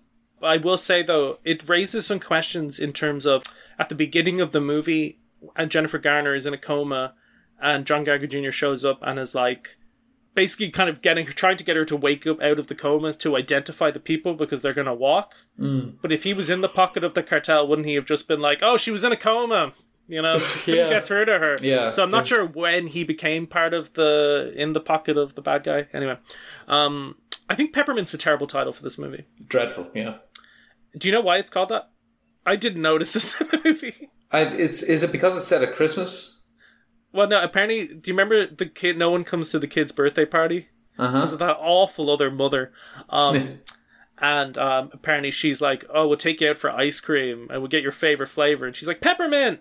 I 0.42 0.56
will 0.56 0.78
say 0.78 1.02
though, 1.02 1.38
it 1.44 1.68
raises 1.68 2.06
some 2.06 2.20
questions 2.20 2.78
in 2.78 2.94
terms 2.94 3.26
of 3.26 3.42
at 3.78 3.90
the 3.90 3.94
beginning 3.94 4.40
of 4.40 4.52
the 4.52 4.62
movie, 4.62 5.18
and 5.54 5.70
Jennifer 5.70 5.98
Garner 5.98 6.34
is 6.34 6.46
in 6.46 6.54
a 6.54 6.58
coma, 6.58 7.12
and 7.60 7.84
John 7.84 8.02
Gallagher 8.02 8.26
Jr. 8.26 8.50
shows 8.50 8.82
up 8.82 9.00
and 9.02 9.18
is 9.18 9.34
like, 9.34 9.76
basically 10.34 10.70
kind 10.70 10.88
of 10.88 11.02
getting 11.02 11.26
her, 11.26 11.32
trying 11.32 11.56
to 11.58 11.64
get 11.64 11.76
her 11.76 11.84
to 11.84 11.96
wake 11.96 12.26
up 12.26 12.40
out 12.42 12.58
of 12.58 12.66
the 12.68 12.74
coma 12.74 13.12
to 13.14 13.36
identify 13.36 13.90
the 13.90 14.00
people 14.00 14.34
because 14.34 14.62
they're 14.62 14.74
gonna 14.74 14.94
walk. 14.94 15.34
Mm. 15.58 15.94
But 16.00 16.12
if 16.12 16.24
he 16.24 16.32
was 16.34 16.48
in 16.50 16.60
the 16.60 16.68
pocket 16.68 17.04
of 17.04 17.14
the 17.14 17.22
cartel, 17.22 17.66
wouldn't 17.68 17.86
he 17.88 17.94
have 17.94 18.06
just 18.06 18.28
been 18.28 18.40
like, 18.40 18.60
"Oh, 18.62 18.76
she 18.76 18.90
was 18.90 19.04
in 19.04 19.12
a 19.12 19.16
coma"? 19.16 19.72
You 20.08 20.20
know, 20.22 20.40
couldn't 20.64 20.78
Yeah. 20.80 20.88
get 20.88 21.06
through 21.06 21.26
to 21.26 21.38
her. 21.38 21.56
Yeah. 21.62 21.88
So 21.90 22.02
I'm 22.02 22.10
not 22.10 22.26
sure 22.26 22.44
when 22.44 22.88
he 22.88 23.04
became 23.04 23.46
part 23.46 23.72
of 23.74 23.92
the 23.94 24.52
in 24.56 24.72
the 24.72 24.80
pocket 24.80 25.16
of 25.16 25.34
the 25.34 25.42
bad 25.42 25.62
guy. 25.64 25.86
Anyway, 25.92 26.16
um, 26.68 27.16
I 27.48 27.54
think 27.54 27.72
Peppermint's 27.74 28.12
a 28.14 28.18
terrible 28.18 28.46
title 28.46 28.72
for 28.72 28.82
this 28.82 28.98
movie. 28.98 29.24
Dreadful, 29.46 29.88
yeah. 29.94 30.16
Do 30.96 31.08
you 31.08 31.12
know 31.12 31.20
why 31.20 31.38
it's 31.38 31.50
called 31.50 31.68
that? 31.70 31.90
I 32.44 32.56
didn't 32.56 32.82
notice 32.82 33.12
this 33.12 33.38
in 33.40 33.48
the 33.48 33.60
movie. 33.64 34.10
I, 34.30 34.40
it's 34.42 34.82
is 34.82 35.02
it 35.02 35.12
because 35.12 35.36
it's 35.36 35.46
set 35.46 35.62
at 35.62 35.74
Christmas? 35.74 36.41
Well, 37.12 37.28
no. 37.28 37.42
Apparently, 37.42 37.86
do 37.86 38.10
you 38.10 38.14
remember 38.16 38.46
the 38.46 38.66
kid? 38.66 38.96
No 38.96 39.10
one 39.10 39.24
comes 39.24 39.50
to 39.50 39.58
the 39.58 39.66
kid's 39.66 39.92
birthday 39.92 40.24
party 40.24 40.68
Uh 40.98 41.12
because 41.12 41.30
huh. 41.30 41.34
of 41.34 41.38
that 41.40 41.56
awful 41.60 42.10
other 42.10 42.30
mother. 42.30 42.72
Um, 43.10 43.50
and 44.18 44.56
um, 44.58 44.90
apparently, 44.92 45.30
she's 45.30 45.60
like, 45.60 45.84
"Oh, 45.92 46.08
we'll 46.08 46.16
take 46.16 46.40
you 46.40 46.50
out 46.50 46.58
for 46.58 46.70
ice 46.70 47.00
cream, 47.00 47.48
and 47.50 47.60
we'll 47.60 47.68
get 47.68 47.82
your 47.82 47.92
favorite 47.92 48.28
flavor." 48.28 48.66
And 48.66 48.74
she's 48.74 48.88
like, 48.88 49.00
"Peppermint." 49.00 49.60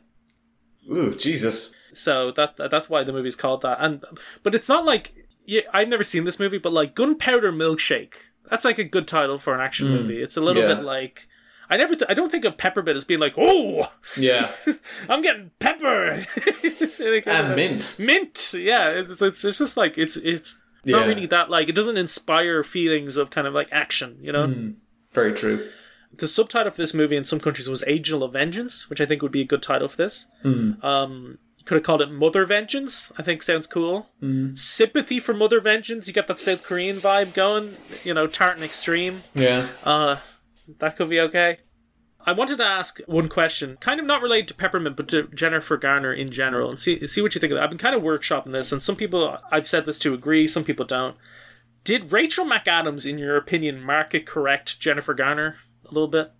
Ooh, 0.89 1.13
Jesus. 1.13 1.75
So 1.93 2.31
that 2.31 2.55
that's 2.57 2.89
why 2.89 3.03
the 3.03 3.13
movie's 3.13 3.35
called 3.35 3.61
that. 3.61 3.77
And 3.79 4.03
but 4.43 4.55
it's 4.55 4.69
not 4.69 4.85
like 4.85 5.13
yeah, 5.45 5.61
I've 5.73 5.89
never 5.89 6.03
seen 6.03 6.23
this 6.23 6.39
movie, 6.39 6.57
but 6.57 6.73
like 6.73 6.95
Gunpowder 6.95 7.51
Milkshake. 7.51 8.13
That's 8.49 8.65
like 8.65 8.79
a 8.79 8.83
good 8.83 9.07
title 9.07 9.37
for 9.39 9.53
an 9.53 9.61
action 9.61 9.89
movie. 9.89 10.21
It's 10.21 10.35
a 10.35 10.41
little 10.41 10.63
yeah. 10.63 10.75
bit 10.75 10.83
like 10.83 11.27
I 11.71 11.77
never 11.77 11.95
th- 11.95 12.09
I 12.09 12.13
don't 12.13 12.29
think 12.31 12.45
of 12.45 12.57
Peppermint 12.57 12.95
as 12.97 13.03
being 13.05 13.19
like, 13.19 13.33
"Oh, 13.37 13.91
Yeah, 14.17 14.51
I'm 15.09 15.21
getting 15.23 15.49
pepper." 15.59 16.23
and 17.25 17.55
mint. 17.55 17.95
Mint. 17.97 18.53
Yeah, 18.55 18.89
it's, 18.91 19.21
it's 19.21 19.45
it's 19.45 19.57
just 19.57 19.77
like 19.77 19.97
it's 19.97 20.17
it's 20.17 20.59
it's 20.83 20.91
not 20.91 21.07
really 21.07 21.25
that 21.27 21.49
like 21.49 21.69
it 21.69 21.73
doesn't 21.75 21.97
inspire 21.97 22.61
feelings 22.63 23.17
of 23.17 23.29
kind 23.29 23.47
of 23.47 23.53
like 23.53 23.69
action, 23.71 24.17
you 24.21 24.31
know? 24.31 24.47
Hmm. 24.47 24.69
Very 25.13 25.33
true. 25.33 25.67
the 26.13 26.27
subtitle 26.27 26.71
for 26.71 26.77
this 26.77 26.93
movie 26.93 27.15
in 27.15 27.23
some 27.23 27.39
countries 27.39 27.69
was 27.69 27.83
Angel 27.87 28.23
of 28.23 28.33
Vengeance, 28.33 28.89
which 28.89 28.99
I 29.01 29.05
think 29.05 29.21
would 29.21 29.31
be 29.31 29.41
a 29.41 29.45
good 29.45 29.61
title 29.63 29.87
for 29.87 29.97
this. 29.97 30.25
Um, 30.43 31.37
you 31.57 31.63
could 31.65 31.75
have 31.75 31.83
called 31.83 32.01
it 32.01 32.09
Mother 32.11 32.43
Vengeance. 32.45 33.11
I 33.17 33.21
think 33.21 33.43
sounds 33.43 33.67
cool. 33.67 34.09
Sympathy 34.55 35.19
for 35.19 35.33
Mother 35.33 35.61
Vengeance. 35.61 36.07
You 36.07 36.13
got 36.13 36.27
that 36.27 36.39
South 36.39 36.63
Korean 36.63 36.97
vibe 36.97 37.33
going. 37.33 37.77
You 38.03 38.13
know, 38.13 38.25
tartan 38.27 38.63
extreme. 38.63 39.21
Yeah. 39.35 39.67
Uh, 39.83 40.17
that 40.79 40.95
could 40.95 41.09
be 41.09 41.19
okay. 41.19 41.57
I 42.23 42.33
wanted 42.33 42.57
to 42.57 42.65
ask 42.65 42.99
one 43.07 43.29
question, 43.29 43.77
kind 43.81 43.99
of 43.99 44.05
not 44.05 44.21
related 44.21 44.47
to 44.49 44.53
Peppermint, 44.53 44.95
but 44.95 45.07
to 45.07 45.23
Jennifer 45.33 45.75
Garner 45.75 46.13
in 46.13 46.31
general, 46.31 46.69
and 46.69 46.79
see 46.79 47.05
see 47.07 47.21
what 47.21 47.33
you 47.33 47.41
think 47.41 47.51
of 47.51 47.57
that. 47.57 47.63
I've 47.63 47.69
been 47.71 47.79
kind 47.79 47.95
of 47.95 48.03
workshopping 48.03 48.51
this, 48.51 48.71
and 48.71 48.81
some 48.81 48.95
people 48.95 49.37
I've 49.51 49.67
said 49.67 49.85
this 49.85 49.97
to 49.99 50.13
agree, 50.13 50.47
some 50.47 50.63
people 50.63 50.85
don't. 50.85 51.15
Did 51.83 52.11
Rachel 52.11 52.45
McAdams, 52.45 53.09
in 53.09 53.17
your 53.17 53.37
opinion, 53.37 53.81
market 53.81 54.27
correct 54.27 54.79
Jennifer 54.79 55.15
Garner 55.15 55.55
a 55.85 55.93
little 55.93 56.07
bit? 56.07 56.31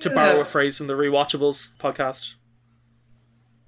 To 0.00 0.10
uh, 0.10 0.14
borrow 0.14 0.40
a 0.40 0.44
phrase 0.44 0.76
from 0.76 0.88
the 0.88 0.94
Rewatchables 0.94 1.68
podcast. 1.78 2.34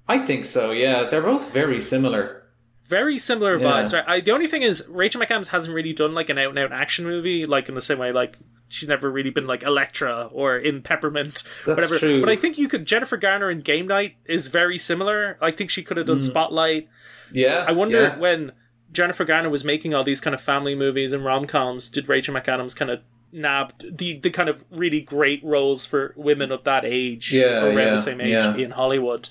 I 0.09 0.19
think 0.19 0.45
so. 0.45 0.73
Yeah, 0.73 1.05
they're 1.05 1.23
both 1.23 1.51
very 1.53 1.81
similar. 1.81 2.43
Very 2.87 3.19
similar 3.19 3.57
Yeah. 3.59 3.67
vibes, 3.67 3.93
right? 3.95 4.05
I, 4.07 4.21
the 4.21 4.31
only 4.33 4.47
thing 4.47 4.63
is 4.63 4.87
Rachel 4.89 5.21
McAdams 5.21 5.49
hasn't 5.49 5.75
really 5.75 5.93
done 5.93 6.15
like 6.15 6.29
an 6.29 6.39
out 6.39 6.51
and 6.51 6.59
out 6.59 6.73
action 6.73 7.05
movie, 7.07 7.45
like 7.45 7.69
in 7.69 7.75
the 7.75 7.81
same 7.81 7.99
way 7.99 8.13
like 8.13 8.37
she's 8.69 8.89
never 8.89 9.11
really 9.11 9.31
been 9.31 9.47
like 9.47 9.63
Elektra 9.63 10.29
or 10.33 10.57
in 10.57 10.83
Peppermint, 10.83 11.43
That's 11.65 11.77
whatever. 11.77 11.99
true. 11.99 12.21
But 12.21 12.29
I 12.29 12.37
think 12.37 12.59
you 12.59 12.69
could 12.69 12.87
Jennifer 12.87 13.17
Garner 13.17 13.51
in 13.51 13.61
Game 13.61 13.87
Night 13.87 14.17
is 14.25 14.49
very 14.49 14.79
similar. 14.79 15.39
I 15.41 15.51
think 15.51 15.71
she 15.71 15.83
could 15.83 15.97
have 15.97 16.07
done 16.07 16.21
Spotlight. 16.21 16.89
Yeah. 17.33 17.65
I 17.67 17.73
wonder 17.73 17.99
Mm. 17.99 18.09
yeah. 18.15 18.19
when 18.19 18.53
Jennifer 18.93 19.25
Garner 19.25 19.51
was 19.51 19.65
making 19.65 19.95
all 19.95 20.03
these 20.05 20.21
kind 20.21 20.35
of 20.35 20.41
family 20.41 20.75
movies 20.75 21.13
and 21.13 21.25
rom 21.25 21.47
coms, 21.47 21.91
did 21.91 22.09
Rachel 22.09 22.35
McAdams 22.35 22.75
kind 22.75 22.91
of 22.91 23.01
nab 23.33 23.73
the 23.83 24.19
the 24.21 24.31
kind 24.31 24.49
of 24.49 24.65
really 24.71 25.01
great 25.01 25.43
roles 25.45 25.85
for 25.85 26.15
women 26.17 26.51
of 26.53 26.65
that 26.65 26.85
age 26.85 27.33
Yeah, 27.33 27.65
around 27.65 27.77
yeah, 27.77 27.91
the 27.91 27.99
same 27.99 28.21
age 28.21 28.31
yeah. 28.33 28.55
in 28.57 28.71
Hollywood? 28.71 29.31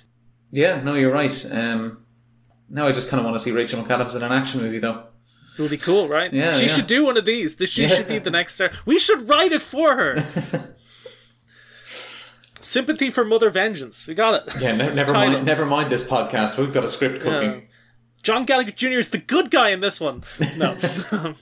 Yeah, 0.52 0.82
no, 0.82 0.94
you're 0.96 1.12
right. 1.12 1.46
Um, 1.52 2.06
now 2.70 2.88
I 2.88 2.92
just 2.92 3.10
kind 3.10 3.20
of 3.20 3.26
want 3.26 3.36
to 3.38 3.44
see 3.44 3.52
Rachel 3.52 3.82
McAdams 3.84 4.16
in 4.16 4.24
an 4.24 4.32
action 4.32 4.62
movie, 4.62 4.80
though. 4.80 5.04
It 5.58 5.62
would 5.62 5.72
be 5.72 5.78
cool, 5.78 6.08
right? 6.08 6.32
Yeah, 6.34 6.52
she 6.54 6.64
yeah. 6.66 6.68
should 6.68 6.88
do 6.88 7.06
one 7.06 7.18
of 7.18 7.26
these. 7.26 7.56
This 7.56 7.70
she 7.70 7.84
Yeah. 7.84 7.88
should 7.90 8.08
be 8.08 8.20
the 8.20 8.30
next 8.30 8.56
star. 8.56 8.72
We 8.86 9.00
should 9.00 9.30
write 9.30 9.52
it 9.54 9.62
for 9.62 9.96
her. 9.96 10.18
Sympathy 12.62 13.10
for 13.12 13.24
Mother 13.24 13.50
Vengeance. 13.50 14.08
We 14.08 14.16
got 14.16 14.34
it. 14.34 14.54
Yeah, 14.60 14.76
ne- 14.76 14.94
never 14.94 15.14
mind. 15.14 15.46
Never 15.46 15.66
mind 15.66 15.90
this 15.92 16.06
podcast. 16.06 16.58
We've 16.58 16.74
got 16.74 16.84
a 16.84 16.90
script 16.90 17.22
cooking. 17.22 17.52
Yeah. 17.52 17.60
John 18.24 18.44
Gallagher 18.44 18.72
Jr. 18.72 18.98
is 18.98 19.12
the 19.12 19.20
good 19.20 19.52
guy 19.52 19.70
in 19.70 19.82
this 19.82 20.02
one. 20.02 20.24
No. 20.58 20.76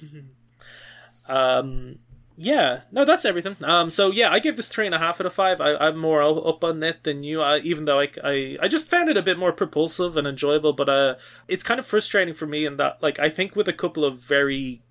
um. 1.29 1.99
Yeah. 2.35 2.81
No, 2.91 3.05
that's 3.05 3.25
everything. 3.25 3.57
Um. 3.63 3.89
So 3.89 4.11
yeah, 4.11 4.31
I 4.31 4.39
give 4.39 4.57
this 4.57 4.67
three 4.67 4.85
and 4.85 4.95
a 4.95 4.99
half 4.99 5.19
out 5.19 5.27
of 5.27 5.33
five. 5.33 5.61
I, 5.61 5.75
I'm 5.75 5.97
more 5.97 6.21
up 6.21 6.63
on 6.63 6.81
it 6.81 7.03
than 7.03 7.23
you. 7.23 7.41
I, 7.41 7.59
even 7.59 7.85
though 7.85 7.99
I, 7.99 8.09
I 8.23 8.57
I 8.61 8.67
just 8.67 8.89
found 8.89 9.09
it 9.09 9.17
a 9.17 9.21
bit 9.21 9.37
more 9.37 9.51
propulsive 9.51 10.17
and 10.17 10.27
enjoyable, 10.27 10.73
but 10.73 10.89
uh, 10.89 11.15
it's 11.47 11.63
kind 11.63 11.79
of 11.79 11.85
frustrating 11.85 12.33
for 12.33 12.47
me 12.47 12.65
in 12.65 12.77
that 12.77 13.01
like 13.01 13.19
I 13.19 13.29
think 13.29 13.55
with 13.55 13.67
a 13.67 13.73
couple 13.73 14.03
of 14.03 14.19
very 14.19 14.81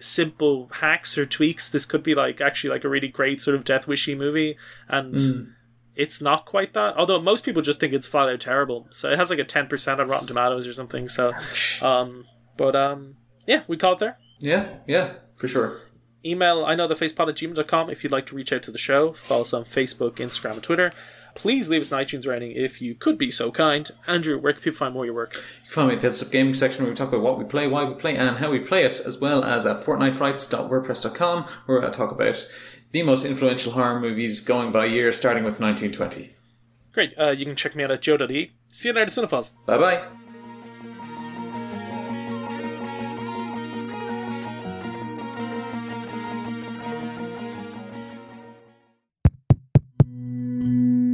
simple 0.00 0.68
hacks 0.80 1.16
or 1.18 1.26
tweaks, 1.26 1.68
this 1.68 1.84
could 1.84 2.02
be 2.02 2.14
like 2.14 2.40
actually 2.40 2.70
like 2.70 2.84
a 2.84 2.88
really 2.88 3.08
great 3.08 3.40
sort 3.40 3.54
of 3.54 3.64
death 3.64 3.86
wishy 3.86 4.14
movie, 4.14 4.56
and 4.88 5.14
it's 5.96 6.20
not 6.20 6.46
quite 6.46 6.74
that. 6.74 6.96
Although 6.96 7.20
most 7.20 7.44
people 7.44 7.62
just 7.62 7.80
think 7.80 7.92
it's 7.92 8.06
flat 8.06 8.28
out 8.28 8.40
terrible, 8.40 8.86
so 8.90 9.10
it 9.10 9.18
has 9.18 9.30
like 9.30 9.38
a 9.38 9.44
ten 9.44 9.66
percent 9.68 10.00
on 10.00 10.08
Rotten 10.08 10.26
Tomatoes 10.28 10.66
or 10.66 10.72
something. 10.72 11.08
So, 11.08 11.32
um, 11.82 12.26
but 12.56 12.76
um, 12.76 13.16
yeah, 13.46 13.62
we 13.68 13.76
call 13.76 13.94
it 13.94 14.00
there. 14.00 14.18
Yeah, 14.38 14.68
yeah, 14.86 15.14
for 15.36 15.48
sure. 15.48 15.80
Email 16.24 16.64
I 16.64 16.74
know 16.74 16.86
the 16.86 16.94
facepod 16.94 17.28
at 17.28 17.36
gmail.com 17.36 17.90
if 17.90 18.02
you'd 18.02 18.12
like 18.12 18.26
to 18.26 18.34
reach 18.34 18.52
out 18.52 18.62
to 18.64 18.70
the 18.70 18.78
show. 18.78 19.12
Follow 19.14 19.42
us 19.42 19.54
on 19.54 19.64
Facebook, 19.64 20.16
Instagram, 20.16 20.54
and 20.54 20.62
Twitter. 20.62 20.92
Please 21.34 21.68
leave 21.68 21.82
us 21.82 21.92
an 21.92 21.98
iTunes 21.98 22.26
rating 22.26 22.52
if 22.52 22.82
you 22.82 22.94
could 22.94 23.16
be 23.16 23.30
so 23.30 23.50
kind. 23.50 23.90
Andrew, 24.06 24.38
where 24.38 24.52
can 24.52 24.62
people 24.62 24.78
find 24.78 24.92
more 24.94 25.04
of 25.04 25.06
your 25.06 25.14
work? 25.14 25.34
You 25.34 25.40
can 25.66 25.70
find 25.72 25.88
me 25.88 25.94
at 25.94 26.00
the 26.00 26.08
Head 26.08 26.14
Stuff 26.14 26.30
Gaming 26.30 26.54
section 26.54 26.82
where 26.82 26.90
we 26.90 26.96
talk 26.96 27.08
about 27.08 27.22
what 27.22 27.38
we 27.38 27.44
play, 27.44 27.66
why 27.68 27.84
we 27.84 27.94
play, 27.94 28.16
and 28.16 28.38
how 28.38 28.50
we 28.50 28.58
play 28.58 28.84
it, 28.84 29.00
as 29.00 29.18
well 29.18 29.44
as 29.44 29.64
at 29.64 29.82
fortnitefrights.wordpress.com 29.84 31.44
where 31.66 31.86
I 31.86 31.90
talk 31.90 32.10
about 32.10 32.46
the 32.92 33.02
most 33.02 33.24
influential 33.24 33.72
horror 33.72 34.00
movies 34.00 34.40
going 34.40 34.72
by 34.72 34.86
year, 34.86 35.12
starting 35.12 35.44
with 35.44 35.60
1920. 35.60 36.34
Great. 36.92 37.14
Uh, 37.16 37.30
you 37.30 37.44
can 37.46 37.54
check 37.56 37.76
me 37.76 37.84
out 37.84 37.92
at 37.92 38.02
joe.e. 38.02 38.50
See 38.72 38.88
you 38.88 38.94
later, 38.94 39.10
Cinephiles. 39.10 39.52
Bye 39.66 39.78
bye. 39.78 40.29